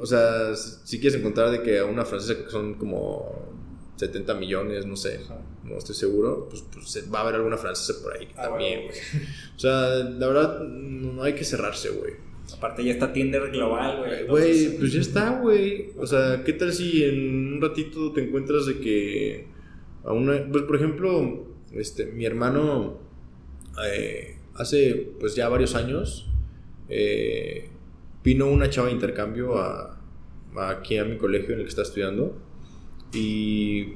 [0.00, 3.52] O sea, si quieres encontrar de que a una francesa que son como
[3.96, 5.20] 70 millones, no sé,
[5.64, 8.94] no estoy seguro, pues, pues va a haber alguna francesa por ahí Ah, también, bueno.
[9.12, 9.24] güey.
[9.56, 12.12] O sea, la verdad, no hay que cerrarse, güey.
[12.56, 14.26] Aparte ya está Tinder global, güey.
[14.28, 15.90] Güey, pues ya está, güey.
[15.98, 19.46] O sea, ¿qué tal si en un ratito te encuentras de que
[20.04, 20.46] a una...
[20.52, 23.00] Pues, por ejemplo, este, mi hermano
[23.84, 26.28] eh, hace, pues, ya varios años
[26.88, 27.70] eh,
[28.24, 30.00] vino una chava de intercambio a,
[30.56, 32.36] a aquí a mi colegio en el que está estudiando
[33.12, 33.94] y,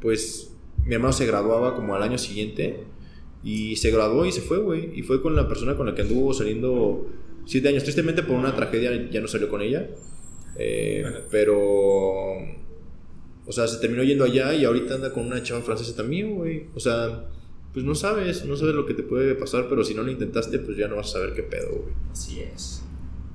[0.00, 2.84] pues, mi hermano se graduaba como al año siguiente
[3.42, 4.98] y se graduó y se fue, güey.
[4.98, 7.06] Y fue con la persona con la que anduvo saliendo
[7.44, 7.84] siete años.
[7.84, 9.88] Tristemente por una tragedia ya no salió con ella.
[10.56, 12.38] Eh, pero...
[13.46, 16.66] O sea, se terminó yendo allá y ahorita anda con una chava francesa también, güey.
[16.74, 17.28] O sea,
[17.74, 20.60] pues no sabes, no sabes lo que te puede pasar, pero si no lo intentaste,
[20.60, 21.94] pues ya no vas a saber qué pedo, güey.
[22.12, 22.84] Así es.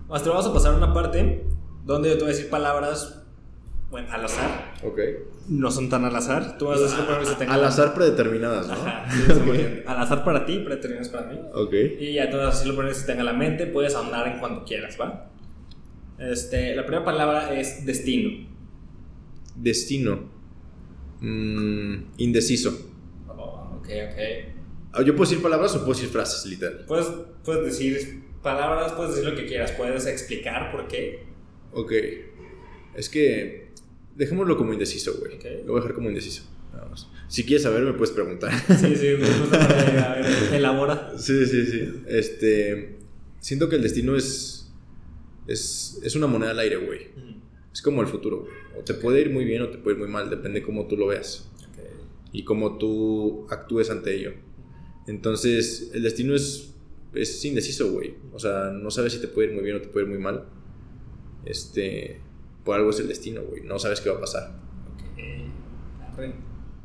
[0.10, 1.44] Hasta vamos a pasar a una parte
[1.86, 3.22] donde yo te voy a decir palabras,
[3.92, 4.76] bueno, al azar.
[4.84, 5.00] Ok.
[5.50, 6.58] No son tan al azar.
[6.58, 7.56] Tú vas a decir palabras que se tengan.
[7.56, 8.76] Al azar predeterminadas, ¿no?
[8.76, 9.82] Ajá, sí.
[9.86, 11.40] Al azar para ti, predeterminadas para mí.
[11.54, 11.74] Ok.
[12.00, 13.66] Y ya tú vas a decir lo primero que se tenga en la mente.
[13.66, 15.32] Puedes ahondar en cuanto quieras, ¿va?
[16.18, 18.48] Este, la primera palabra es destino.
[19.56, 20.30] Destino.
[21.20, 22.89] Mm, indeciso.
[23.90, 24.20] Ok, ok.
[24.94, 26.86] Ah, ¿Yo puedo decir palabras o puedo decir frases, literal?
[26.88, 27.08] Puedes,
[27.44, 31.24] puedes decir palabras, puedes decir lo que quieras, puedes explicar por qué.
[31.74, 31.92] Ok.
[32.96, 33.70] Es que.
[34.16, 35.40] Dejémoslo como indeciso, güey.
[35.66, 36.44] Lo voy a dejar como indeciso.
[36.74, 37.08] Nada más.
[37.28, 38.52] Si quieres saber, me puedes preguntar.
[38.78, 41.14] Sí, sí, me gusta para- a ver, elabora.
[41.18, 42.04] sí, sí, sí.
[42.08, 42.98] Este.
[43.40, 44.72] Siento que el destino es.
[45.48, 47.08] Es, es una moneda al aire, güey.
[47.74, 48.54] Es como el futuro, güey.
[48.78, 50.98] O te puede ir muy bien o te puede ir muy mal, depende cómo tú
[50.98, 51.50] lo veas.
[52.32, 54.34] Y cómo tú actúes ante ello.
[55.08, 56.76] Entonces, el destino es,
[57.14, 58.14] es indeciso, güey.
[58.34, 60.20] O sea, no sabes si te puede ir muy bien o te puede ir muy
[60.20, 60.46] mal.
[61.46, 62.22] Este,
[62.64, 63.64] por algo es el destino, güey.
[63.64, 64.60] No sabes qué va a pasar.
[64.94, 65.20] Ok.
[66.14, 66.34] Arre.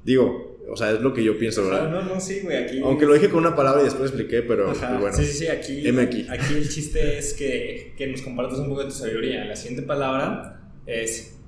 [0.05, 1.91] Digo, o sea, es lo que yo pienso, ¿verdad?
[1.91, 2.81] no, no, sí, güey, aquí.
[2.83, 5.17] Aunque lo dije con una palabra y después expliqué, pero Ajá, pues, bueno.
[5.17, 6.27] Sí, sí, sí, aquí, heme aquí.
[6.29, 9.45] el chiste es que, que nos compartas un poco de tu sabiduría.
[9.45, 11.39] La siguiente palabra es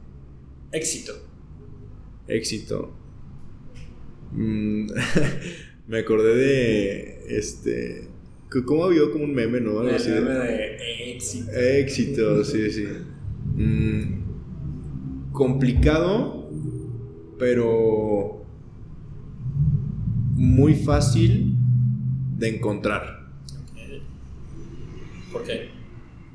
[0.73, 1.15] éxito.
[2.29, 2.95] Éxito.
[4.33, 4.87] Mm,
[5.89, 8.09] me acordé de este.
[8.65, 9.81] ¿Cómo había como un meme, no?
[9.81, 11.53] Algo El así meme de éxito.
[11.53, 12.87] Éxito, sí, sí.
[13.57, 16.49] Mm, complicado,
[17.39, 18.45] pero
[20.35, 21.55] muy fácil
[22.39, 23.17] de encontrar.
[25.33, 25.69] ¿Por qué?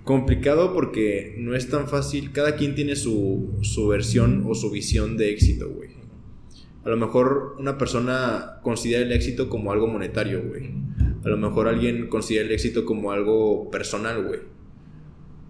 [0.04, 2.32] Complicado porque no es tan fácil.
[2.32, 5.91] Cada quien tiene su, su versión o su visión de éxito, güey.
[6.84, 10.72] A lo mejor una persona considera el éxito como algo monetario, güey.
[11.24, 14.40] A lo mejor alguien considera el éxito como algo personal, güey.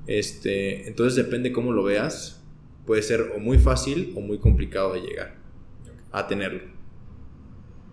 [0.08, 2.44] Este, entonces depende cómo lo veas.
[2.86, 5.36] Puede ser o muy fácil o muy complicado de llegar
[6.12, 6.64] a tenerlo.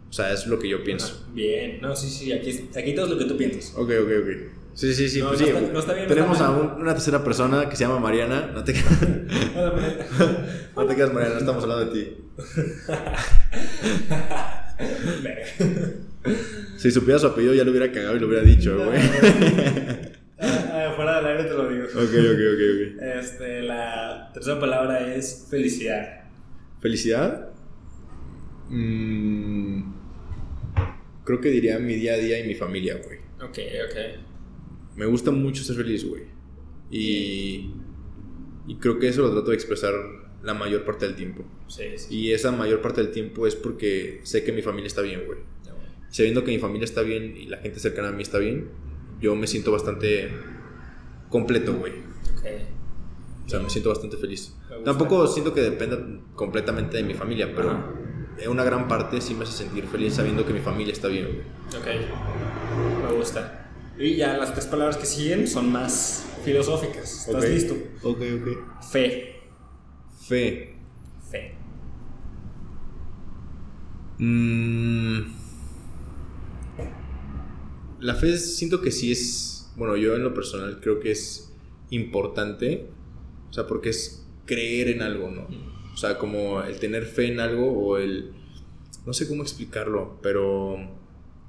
[0.08, 1.26] O sea, es lo que yo pienso.
[1.32, 3.74] Bien, no, sí, sí, aquí, aquí todo es lo que tú piensas.
[3.76, 4.57] Ok, ok, ok.
[4.78, 5.18] Sí, sí, sí.
[5.20, 5.52] No, pues no sí.
[5.52, 8.52] está- no está bien, Tenemos a un- una tercera persona que se llama Mariana.
[8.54, 8.74] No te,
[10.76, 12.16] no te quedas, Mariana, estamos hablando de ti.
[16.76, 19.00] Si supiera su apellido ya lo hubiera cagado y lo hubiera dicho, güey.
[20.40, 21.84] Ah, Fuera del aire te lo digo.
[21.86, 23.02] ok, ok, ok, ok.
[23.18, 26.20] Este, la tercera palabra es felicidad.
[26.80, 27.48] ¿Felicidad?
[28.68, 29.82] Mm,
[31.24, 33.18] creo que diría mi día a día y mi familia, güey.
[33.42, 33.58] Ok,
[33.90, 33.96] ok.
[34.98, 36.24] Me gusta mucho ser feliz, güey.
[36.90, 37.70] Y,
[38.66, 39.94] y creo que eso lo trato de expresar
[40.42, 41.44] la mayor parte del tiempo.
[41.68, 42.14] Sí, sí.
[42.16, 45.38] Y esa mayor parte del tiempo es porque sé que mi familia está bien, güey.
[46.10, 48.70] Sabiendo que mi familia está bien y la gente cercana a mí está bien,
[49.20, 50.30] yo me siento bastante
[51.28, 51.92] completo, güey.
[52.36, 52.46] Ok.
[53.46, 54.56] O sea, me siento bastante feliz.
[54.84, 55.98] Tampoco siento que dependa
[56.34, 57.92] completamente de mi familia, pero Ajá.
[58.38, 61.26] en una gran parte sí me hace sentir feliz sabiendo que mi familia está bien,
[61.26, 61.80] güey.
[61.80, 63.06] Ok.
[63.06, 63.67] Me gusta.
[63.98, 67.26] Y ya las tres palabras que siguen son más filosóficas.
[67.26, 67.74] ¿Estás listo?
[68.02, 68.82] Ok, ok.
[68.90, 69.40] Fe.
[70.26, 70.76] Fe.
[71.30, 71.54] Fe.
[74.18, 75.38] Mm.
[78.00, 81.52] La fe siento que sí es, bueno, yo en lo personal creo que es
[81.90, 82.86] importante,
[83.50, 85.48] o sea, porque es creer en algo, ¿no?
[85.92, 88.30] O sea, como el tener fe en algo o el,
[89.04, 90.76] no sé cómo explicarlo, pero,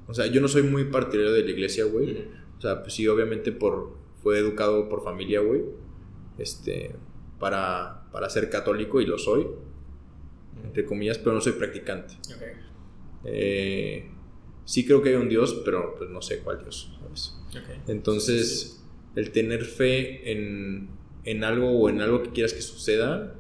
[0.07, 2.38] o sea, yo no soy muy partidario de la iglesia, güey.
[2.59, 5.63] O sea, pues sí, obviamente por, fue educado por familia, güey,
[6.37, 6.93] este,
[7.39, 9.47] para, para ser católico y lo soy,
[10.65, 12.15] entre comillas, pero no soy practicante.
[12.35, 12.43] Ok.
[13.23, 14.11] Eh,
[14.65, 17.37] sí creo que hay un Dios, pero pues no sé cuál Dios, ¿sabes?
[17.51, 17.87] Ok.
[17.87, 18.83] Entonces,
[19.15, 20.89] el tener fe en,
[21.23, 23.35] en algo o en algo que quieras que suceda,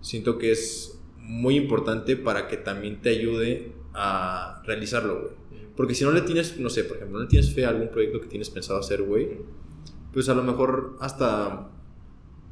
[0.00, 5.41] siento que es muy importante para que también te ayude a realizarlo, güey.
[5.76, 7.88] Porque si no le tienes, no sé, por ejemplo, no le tienes fe a algún
[7.88, 9.28] proyecto que tienes pensado hacer, güey,
[10.12, 11.70] pues a lo mejor hasta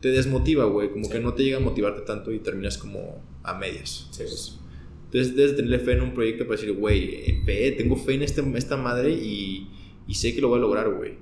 [0.01, 1.11] te desmotiva, güey, como Sí.
[1.13, 4.25] que no te llega a motivarte tanto y terminas como a medias, Sí.
[4.25, 4.57] ¿sabes?
[5.07, 8.23] Entonces debes tenerle fe en un proyecto para decir, güey, eh, fe, tengo fe en
[8.23, 9.69] este, esta madre y,
[10.07, 11.19] y sé que lo voy a lograr, güey.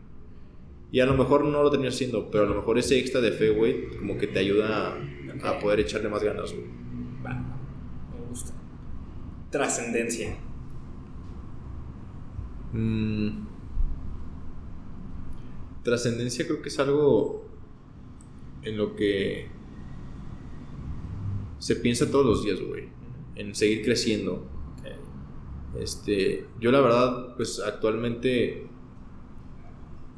[0.93, 3.33] Y a lo mejor no lo terminas haciendo, pero a lo mejor ese extra de
[3.33, 4.95] fe, güey, como que te ayuda
[5.43, 6.67] a, a poder echarle más ganas, güey.
[7.27, 7.35] Va.
[7.35, 8.53] Me gusta.
[9.51, 10.37] trascendencia.
[12.73, 13.47] Mm.
[15.83, 17.47] Trascendencia creo que es algo
[18.63, 19.49] en lo que
[21.59, 22.89] se piensa todos los días, güey.
[23.37, 24.47] En seguir creciendo.
[25.79, 28.67] Este, yo la verdad, pues actualmente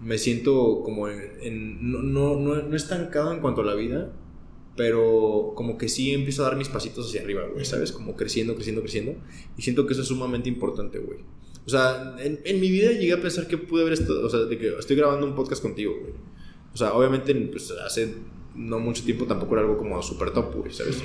[0.01, 4.13] me siento como en, no, no, no, no, estancado en cuanto a la vida,
[4.77, 7.93] pero como que sí empiezo a dar mis pasitos hacia arriba, güey, ¿sabes?
[7.93, 9.17] Como creciendo, creciendo, creciendo.
[9.59, 11.19] Y siento que eso es sumamente importante, güey.
[11.67, 14.41] O sea, en, en, mi vida llegué a pensar que pude haber estado, o sea,
[14.41, 16.15] de que estoy grabando un podcast contigo, güey.
[16.73, 18.15] O sea, obviamente, pues hace
[18.55, 21.03] no mucho tiempo tampoco era algo como super top, güey, ¿sabes?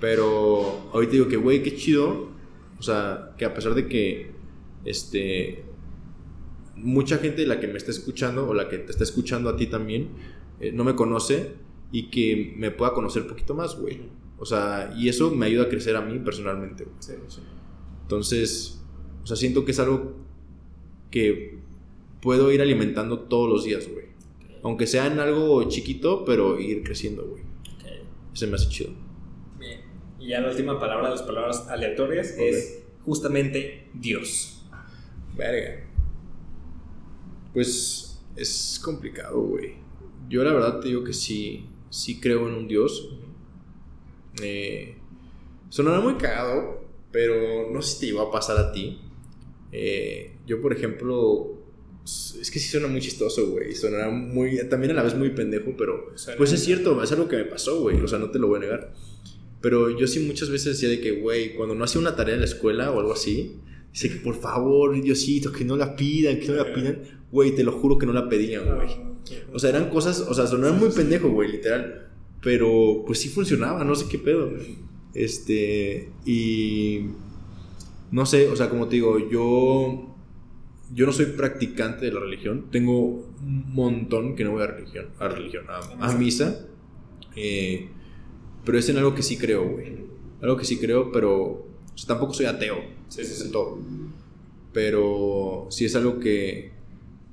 [0.00, 2.30] Pero ahorita digo que, güey, qué chido.
[2.78, 4.30] O sea, que a pesar de que,
[4.84, 5.64] este,
[6.76, 9.66] mucha gente la que me está escuchando o la que te está escuchando a ti
[9.66, 10.08] también,
[10.60, 11.52] eh, no me conoce
[11.92, 14.00] y que me pueda conocer un poquito más, güey.
[14.38, 16.96] O sea, y eso me ayuda a crecer a mí personalmente, güey.
[17.00, 17.40] Sí, sí.
[18.02, 18.79] Entonces,
[19.22, 20.14] o sea, siento que es algo
[21.10, 21.58] que
[22.20, 24.06] puedo ir alimentando todos los días, güey.
[24.62, 27.42] Aunque sea en algo chiquito, pero ir creciendo, güey.
[27.76, 28.02] Okay.
[28.34, 28.90] Ese me hace chido.
[29.58, 29.80] Bien.
[30.18, 34.62] Y ya la última palabra de las palabras aleatorias es justamente Dios.
[35.36, 35.86] Verga.
[37.54, 39.74] Pues es complicado, güey.
[40.28, 43.16] Yo la verdad te digo que sí, sí creo en un Dios.
[44.42, 44.96] Eh,
[45.70, 49.00] sonará muy cagado, pero no sé si te iba a pasar a ti.
[49.72, 51.60] Eh, yo, por ejemplo,
[52.04, 53.74] es que sí suena muy chistoso, güey.
[53.74, 54.58] Suena muy.
[54.68, 56.12] También a la vez muy pendejo, pero.
[56.36, 58.00] Pues es cierto, es algo que me pasó, güey.
[58.00, 58.92] O sea, no te lo voy a negar.
[59.60, 62.40] Pero yo sí muchas veces decía de que, güey, cuando no hacía una tarea en
[62.40, 63.56] la escuela o algo así,
[63.92, 67.02] dice que por favor, Diosito, que no la pidan, que no la pidan.
[67.30, 68.88] Güey, te lo juro que no la pedían, güey.
[69.52, 72.08] O sea, eran cosas, o sea, sonaban muy pendejo, güey, literal.
[72.42, 74.50] Pero pues sí funcionaba, no sé qué pedo.
[75.14, 76.10] Este.
[76.24, 77.02] Y.
[78.10, 80.10] No sé, o sea, como te digo, yo
[80.92, 82.66] yo no soy practicante de la religión.
[82.70, 86.66] Tengo un montón que no voy a religión, a religión, a, misa.
[87.36, 87.88] Eh,
[88.64, 89.98] pero es en algo que sí creo, güey.
[90.42, 91.66] Algo que sí creo, pero
[92.06, 92.76] tampoco soy ateo.
[93.08, 93.52] Sí, sí, sí.
[93.52, 93.78] Todo.
[94.72, 96.72] Pero sí es algo que,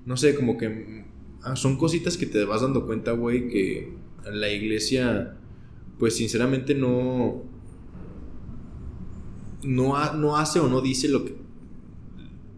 [0.06, 1.06] no sé, como que
[1.42, 3.94] ah, son cositas que te vas dando cuenta, güey, que
[4.32, 5.38] la iglesia,
[5.98, 7.44] pues sinceramente no,
[9.64, 11.48] no, no hace o no dice lo que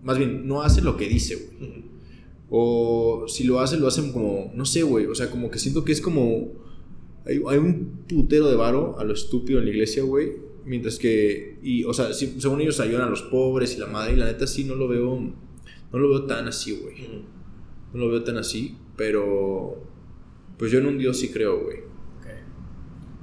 [0.03, 1.89] más bien, no hace lo que dice, güey.
[2.49, 5.05] O si lo hace, lo hacen como, no sé, güey.
[5.05, 6.53] O sea, como que siento que es como...
[7.25, 10.33] Hay, un putero de varo a lo estúpido en la iglesia, güey.
[10.65, 11.59] Mientras que...
[11.61, 14.13] Y, o sea, según ellos ayudan a los pobres y la madre.
[14.13, 15.19] Y la neta sí no lo veo...
[15.91, 16.95] No lo veo tan así, güey.
[17.93, 18.77] No lo veo tan así.
[18.95, 19.83] Pero...
[20.57, 21.77] Pues yo en un Dios sí creo, güey.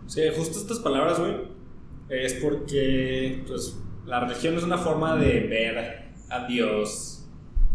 [0.07, 1.56] Sí, justo estas palabras, güey.
[2.09, 5.79] Es porque, pues, la religión es una forma de ver
[6.31, 7.29] a Dios,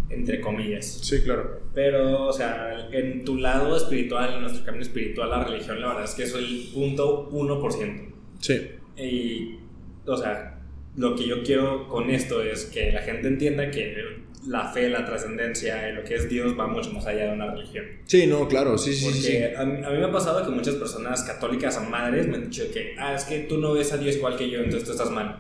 [0.10, 0.86] entre comillas.
[0.86, 1.62] Sí, claro.
[1.74, 6.04] Pero, o sea, en tu lado espiritual, en nuestro camino espiritual, la religión, la verdad
[6.06, 8.14] es que es el punto 1%.
[8.40, 8.72] Sí.
[8.98, 9.60] Y,
[10.06, 10.60] o sea,
[10.96, 15.06] lo que yo quiero con esto es que la gente entienda que la fe, la
[15.06, 17.86] trascendencia y lo que es Dios va mucho más allá de una religión.
[18.06, 19.38] Sí, no, claro, sí, sí, Porque sí.
[19.56, 22.50] A, mí, a, mí, me ha pasado que muchas personas católicas o madres me han
[22.50, 24.92] dicho que, ah, es que tú no ves a Dios igual que yo, entonces tú
[24.92, 25.40] estás mal.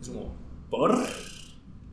[0.00, 0.36] Es como,
[0.70, 0.96] ¿por?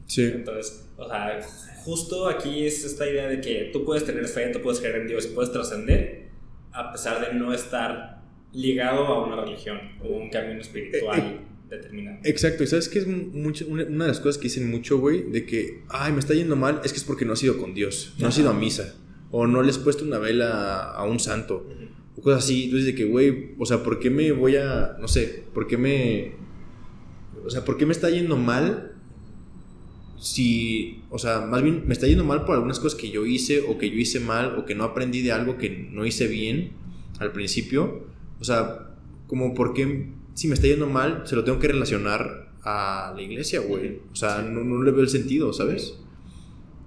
[0.05, 0.23] Sí.
[0.23, 1.39] Entonces, o sea,
[1.83, 5.07] justo aquí es esta idea de que tú puedes tener fe, tú puedes creer en
[5.07, 6.27] Dios y puedes trascender
[6.71, 8.21] a pesar de no estar
[8.53, 11.41] ligado a una religión o un camino espiritual.
[12.23, 15.45] Exacto, y sabes que es mucho, una, de las cosas que dicen mucho, güey, de
[15.45, 18.13] que, ay, me está yendo mal, es que es porque no has ido con Dios,
[18.19, 18.95] no has ido a misa,
[19.31, 21.67] o no le has puesto una vela a un santo,
[22.15, 22.65] o cosas así.
[22.65, 25.77] Entonces, de que, güey, o sea, ¿por qué me voy a, no sé, por qué
[25.77, 26.33] me,
[27.45, 28.93] o sea, ¿por qué me está yendo mal
[30.19, 33.61] si, o sea, más bien me está yendo mal por algunas cosas que yo hice
[33.61, 36.71] o que yo hice mal o que no aprendí de algo que no hice bien
[37.19, 38.07] al principio.
[38.39, 38.95] O sea,
[39.27, 43.59] como porque si me está yendo mal, se lo tengo que relacionar a la iglesia,
[43.59, 44.01] güey.
[44.11, 45.95] O sea, no, no, le veo el sentido, ¿sabes?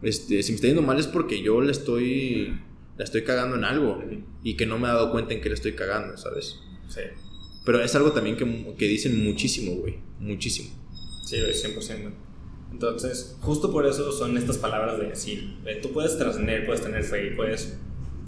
[0.03, 2.57] Este, si me está yendo mal es porque yo le estoy,
[2.97, 4.05] la estoy cagando en algo
[4.45, 6.61] y que no me he dado cuenta en que le estoy cagando, ¿sabes?
[6.89, 7.01] Sí.
[7.65, 9.97] Pero es algo también que, que dicen muchísimo, güey.
[10.21, 10.71] Muchísimo.
[11.27, 12.13] Sí, 100%.
[12.71, 17.33] Entonces, justo por eso son estas palabras de decir, tú puedes trascender, puedes tener fe
[17.33, 17.79] y puedes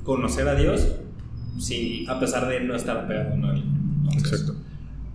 [0.03, 0.89] conocer a Dios
[1.61, 3.63] si, a pesar de no estar pegado a él.
[4.19, 4.57] Exacto.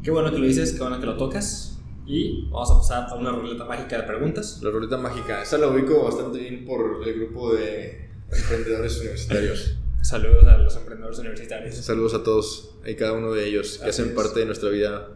[0.08, 1.82] Qué bueno que lo dices, qué bueno que lo tocas.
[2.06, 4.62] Y vamos a pasar a una ruleta mágica de preguntas.
[4.64, 9.78] La ruleta mágica, esa la ubico bastante bien por el grupo de emprendedores universitarios.
[10.02, 11.76] Saludos a los emprendedores universitarios.
[11.76, 15.10] Saludos a todos y cada uno de ellos que hacen parte de nuestra vida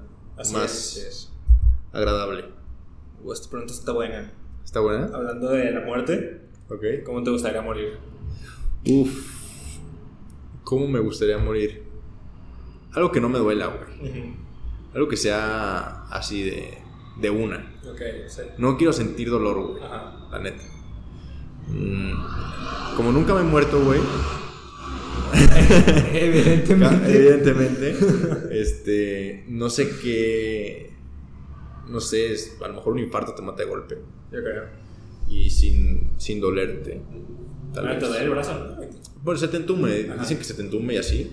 [0.51, 1.23] más
[1.93, 2.49] agradable.
[3.23, 4.33] Uh, esta pregunta está buena.
[4.61, 5.09] ¿Está buena?
[5.13, 6.83] Hablando de la muerte, Ok.
[7.05, 7.97] ¿cómo te gustaría morir?
[8.85, 9.77] Uf.
[10.65, 11.81] ¿Cómo me gustaría morir?
[12.91, 14.50] Algo que no me duela, güey.
[14.93, 16.77] Algo que sea así de,
[17.17, 17.73] de una.
[18.27, 18.41] Sí.
[18.57, 19.83] No quiero sentir dolor, güey.
[19.83, 20.27] Ajá.
[20.31, 20.63] La neta.
[21.67, 23.99] Mm, Como nunca me he muerto, güey.
[26.13, 27.15] Evidentemente.
[27.15, 27.95] Evidentemente.
[28.51, 29.45] Este.
[29.47, 30.91] No sé qué.
[31.87, 33.95] No sé, es- a lo mejor un infarto te mata de golpe.
[34.31, 34.63] Yo creo.
[35.29, 37.01] Y sin, sin dolerte.
[37.73, 37.99] Tal Ah, vez.
[37.99, 38.87] te duele el brazo, ¿no?
[39.23, 40.07] Bueno, se te entume.
[40.09, 40.21] Ajá.
[40.21, 41.31] Dicen que se te entume y así.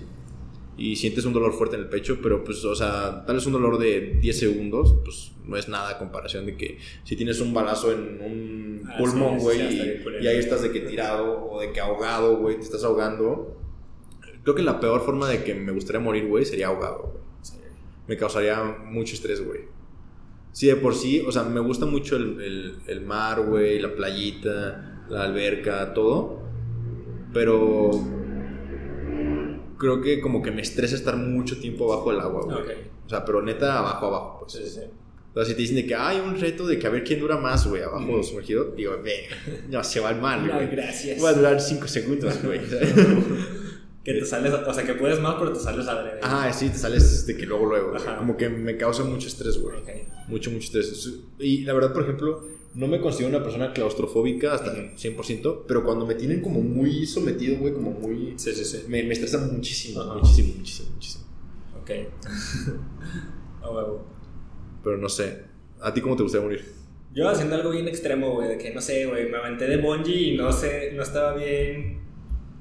[0.79, 3.51] Y sientes un dolor fuerte en el pecho, pero pues, o sea, tal vez un
[3.53, 7.53] dolor de 10 segundos, pues no es nada a comparación de que si tienes un
[7.53, 9.81] balazo en un Ah, pulmón, güey, sí,
[10.21, 13.57] y, y ahí estás de que tirado o de que ahogado, güey, te estás ahogando.
[14.43, 17.23] Creo que la peor forma de que me gustaría morir, güey, sería ahogado, güey.
[17.41, 17.53] Sí.
[18.07, 19.61] Me causaría mucho estrés, güey.
[20.53, 23.93] Sí, de por sí, o sea, me gusta mucho el, el- el mar, güey, la
[23.93, 26.39] playita, la alberca, todo.
[27.33, 27.91] Pero
[29.79, 32.57] creo que como que me estresa estar mucho tiempo abajo del agua, güey.
[32.57, 32.69] Ok.
[33.07, 34.53] O sea, pero neta abajo, abajo, pues.
[34.53, 34.81] Sí, sí.
[35.31, 37.19] O sea, si te dicen de que hay un reto de que a ver quién
[37.19, 38.23] dura más, güey, abajo Ujú.
[38.23, 39.27] sumergido, digo, ve,
[39.69, 40.67] no, se va al mal, No, güey.
[40.69, 41.23] gracias.
[41.23, 42.59] Va a durar 5 segundos, güey.
[44.03, 46.19] Que te sales, o sea, que puedes más, pero te sales adrede.
[46.23, 47.93] Ajá, sí, te sales de que luego, luego.
[48.17, 49.77] Como que me causa mucho estrés, güey.
[49.77, 49.89] Ok.
[50.29, 51.13] Mucho, mucho estrés.
[51.37, 52.41] Y la verdad, por ejemplo,
[52.79, 54.81] no me considero una persona claustrofóbica hasta Ujú.
[54.95, 58.35] 100%, pero cuando me tienen como muy sometido, güey, como muy...
[58.37, 58.85] Sí, sí, sí.
[58.87, 60.13] Me, me estresa muchísimo, Ajá.
[60.15, 61.25] muchísimo, muchísimo, muchísimo.
[61.81, 61.89] Ok.
[63.63, 64.05] A huevo.
[64.83, 65.43] Pero no sé.
[65.81, 66.63] ¿A ti cómo te gustaría morir?
[67.13, 70.33] Yo haciendo algo bien extremo, güey, de que no sé, güey, me aventé de bungee
[70.33, 71.99] y no sé, no estaba bien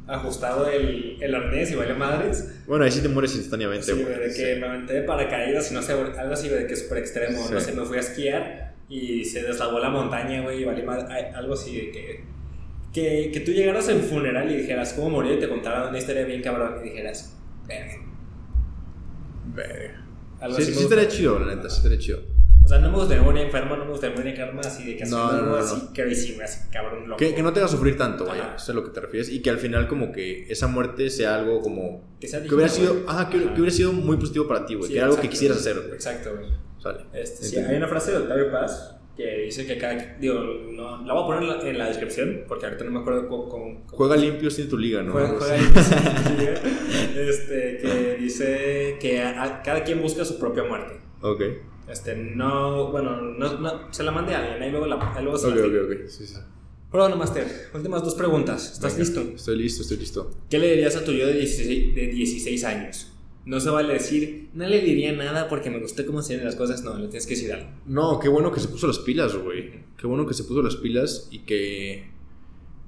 [0.08, 2.62] ajustado el, el arnés y vale madres.
[2.66, 4.04] Bueno, ahí sí te mueres instantáneamente, Sí, güey.
[4.04, 6.82] güey, de que me aventé de paracaídas y no sé, algo así, de que es
[6.82, 7.38] súper extremo.
[7.46, 7.52] Sí.
[7.54, 10.84] No sé, me fui a esquiar y se deslavó la montaña, güey, y vale
[11.34, 12.24] algo así de que,
[12.92, 13.30] que.
[13.32, 16.42] Que tú llegaras al funeral y dijeras cómo murió y te contaran una historia bien
[16.42, 17.36] cabrón y dijeras,
[17.66, 17.94] verga.
[19.54, 20.04] Verga.
[20.40, 22.20] Algo Sí, así sí estaría chido, la neta, sí estaría chido.
[22.64, 25.06] O sea, no me gustaría morir enfermo, no me gustaría morir karma así de que
[25.06, 27.16] No, no, no, así crazy, güey, así cabrón loco.
[27.16, 28.54] Que, que no te haga sufrir tanto, vaya.
[28.56, 29.30] Eso es a lo que te refieres.
[29.30, 32.14] Y que al final como que esa muerte sea algo como...
[32.20, 33.54] Que sea Que hubiera digno, sido, ajá, que, Ajá.
[33.54, 34.88] que hubiera sido muy positivo para ti, güey.
[34.88, 35.94] Sí, que era algo que quisieras hacer, güey.
[35.94, 36.50] Exacto, güey.
[36.92, 37.04] Sale.
[37.22, 40.16] Este, sí, hay una frase de Octavio Paz que dice que cada.
[40.20, 40.34] Digo,
[40.72, 43.28] no, la voy a poner en la, en la descripción porque ahorita no me acuerdo
[43.28, 43.48] cómo.
[43.48, 45.12] cómo- cómo- Juega limpio sin tu liga, ¿no?
[45.12, 45.64] Juega, juega así.
[45.64, 46.48] ahí,
[47.16, 50.94] este, que dice que a- a- cada quien busca su propia muerte.
[51.22, 51.42] Ok.
[51.88, 55.38] Este, no, bueno, no, no, se la mandé a alguien, ahí luego, la, ahí luego
[55.38, 55.84] se Ok, la ok, digo.
[55.84, 56.08] ok.
[56.08, 56.36] Sí, sí.
[56.90, 58.72] Pero no, Master, últimas dos preguntas.
[58.74, 59.04] ¿Estás Venga.
[59.04, 59.20] listo?
[59.36, 60.30] Estoy listo, estoy listo.
[60.48, 63.12] ¿Qué le dirías a tu yo de 16, de 16 años?
[63.44, 66.82] No se vale decir, no le diría nada porque me gustó cómo se las cosas.
[66.82, 67.68] No, le tienes que decir algo.
[67.86, 69.84] No, qué bueno que se puso las pilas, güey.
[69.96, 72.10] Qué bueno que se puso las pilas y que,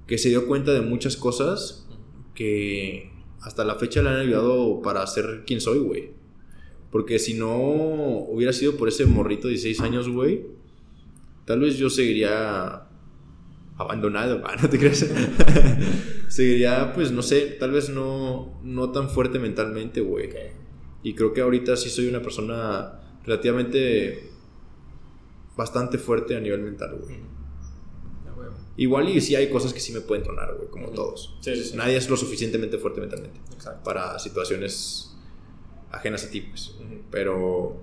[0.07, 1.89] que se dio cuenta de muchas cosas
[2.35, 6.11] que hasta la fecha le han ayudado para ser quien soy, güey.
[6.91, 10.47] Porque si no hubiera sido por ese morrito de 16 años, güey,
[11.47, 12.90] tal vez yo seguiría
[13.81, 15.07] abandonado, no te creas.
[16.29, 20.31] seguiría, pues, no sé, tal vez no, no tan fuerte mentalmente, güey.
[21.03, 24.31] Y creo que ahorita sí soy una persona relativamente
[25.57, 27.31] bastante fuerte a nivel mental, güey.
[28.77, 31.37] Igual y sí hay cosas que sí me pueden tronar, güey, como todos.
[31.43, 31.77] Sí, sí, sí.
[31.77, 33.83] Nadie es lo suficientemente fuerte mentalmente Exacto.
[33.85, 35.15] para situaciones
[35.91, 36.75] ajenas a ti, pues.
[37.11, 37.83] Pero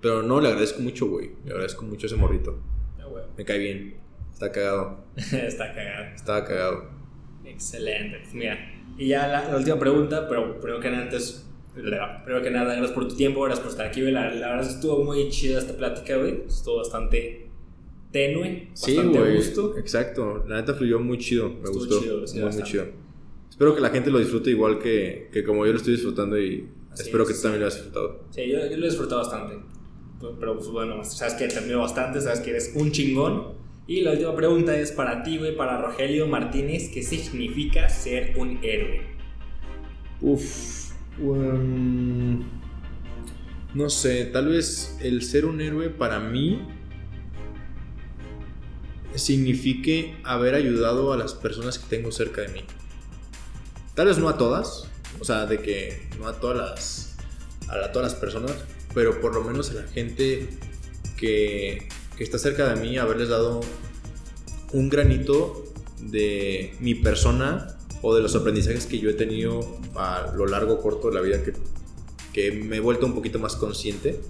[0.00, 1.32] pero no, le agradezco mucho, güey.
[1.44, 2.58] Le agradezco mucho a ese morrito.
[2.98, 3.28] Ya, huevo.
[3.36, 3.96] Me cae bien.
[4.42, 5.04] Está cagado.
[5.16, 6.14] Está cagado.
[6.14, 6.84] Estaba cagado.
[7.44, 8.18] Excelente.
[8.22, 8.58] Pues mira,
[8.98, 12.92] y ya la, la última pregunta, pero primero que nada, antes, primero que nada, gracias
[12.92, 14.12] por tu tiempo, gracias por estar aquí, güey.
[14.12, 16.42] La, la verdad estuvo muy chida esta plática, güey.
[16.46, 17.48] Estuvo bastante
[18.12, 19.36] tenue, Sí, bastante güey.
[19.36, 19.76] gusto.
[19.78, 20.44] Exacto.
[20.48, 21.48] La neta fluyó muy chido.
[21.50, 22.00] Me Estuvo gustó.
[22.00, 22.86] chido, sí, muy, muy chido.
[23.50, 26.66] Espero que la gente lo disfrute igual que, que como yo lo estoy disfrutando y
[26.92, 27.42] Así espero es, que tú sí.
[27.42, 28.24] también lo hayas disfrutado.
[28.30, 29.58] Sí, yo, yo lo he disfrutado bastante.
[30.18, 33.59] Pero, pero, pues bueno, sabes que te admiro bastante, sabes que eres un chingón.
[33.90, 38.60] Y la última pregunta es para ti, güey, para Rogelio Martínez, ¿qué significa ser un
[38.62, 39.02] héroe?
[40.20, 40.92] Uf.
[41.18, 42.44] um,
[43.74, 46.62] no sé, tal vez el ser un héroe para mí
[49.16, 52.64] signifique haber ayudado a las personas que tengo cerca de mí.
[53.96, 54.88] Tal vez no a todas,
[55.18, 57.16] o sea, de que no a todas las
[57.68, 58.54] a todas las personas,
[58.94, 60.48] pero por lo menos a la gente
[61.16, 61.88] que,
[62.24, 63.60] está cerca de mí, haberles dado
[64.72, 65.64] un granito
[66.00, 69.60] de mi persona o de los aprendizajes que yo he tenido
[69.94, 71.52] a lo largo corto de la vida que,
[72.32, 74.20] que me he vuelto un poquito más consciente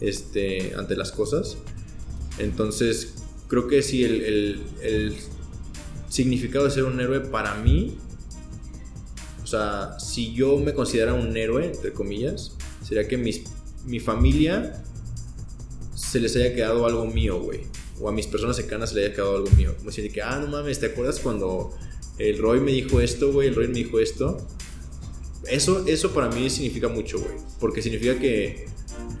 [0.00, 1.58] este, ante las cosas.
[2.38, 3.14] Entonces,
[3.48, 5.16] creo que sí, el, el
[6.08, 7.98] significado de ser un héroe para mí,
[9.42, 13.44] o sea, si yo me considerara un héroe, entre comillas, sería que mis,
[13.86, 14.84] mi familia
[16.08, 17.60] se les haya quedado algo mío, güey.
[18.00, 19.74] O a mis personas cercanas se les haya quedado algo mío.
[19.76, 21.76] Como decir que, ah, no mames, ¿te acuerdas cuando
[22.18, 23.48] el Roy me dijo esto, güey?
[23.48, 24.38] El Roy me dijo esto.
[25.46, 27.34] Eso, eso para mí significa mucho, güey.
[27.60, 28.66] Porque significa que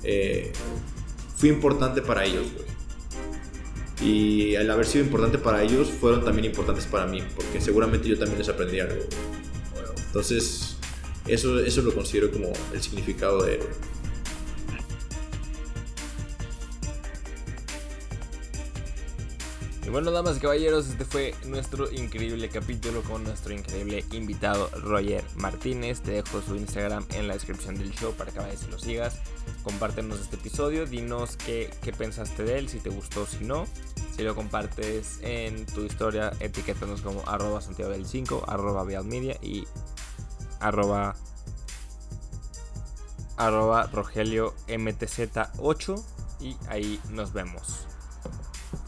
[0.02, 0.52] eh,
[1.36, 2.68] fui importante para ellos, güey.
[4.00, 8.16] Y al haber sido importante para ellos, fueron también importantes para mí, porque seguramente yo
[8.16, 9.02] también les aprendí algo.
[10.06, 10.76] Entonces,
[11.26, 13.60] eso, eso lo considero como el significado de.
[19.88, 25.24] Y bueno, damas y caballeros, este fue nuestro increíble capítulo con nuestro increíble invitado Roger
[25.36, 26.02] Martínez.
[26.02, 29.22] Te dejo su Instagram en la descripción del show para que vayas y lo sigas.
[29.62, 33.64] Compártenos este episodio, dinos qué, qué pensaste de él, si te gustó, si no.
[34.14, 39.66] Si lo compartes en tu historia, etiquétanos como arroba Santiago del 5, arroba Media y
[40.60, 41.16] arroba,
[43.38, 46.04] arroba Rogelio MTZ8
[46.40, 47.87] y ahí nos vemos.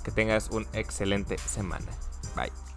[0.05, 1.87] Que tengas una excelente semana.
[2.35, 2.70] Bye.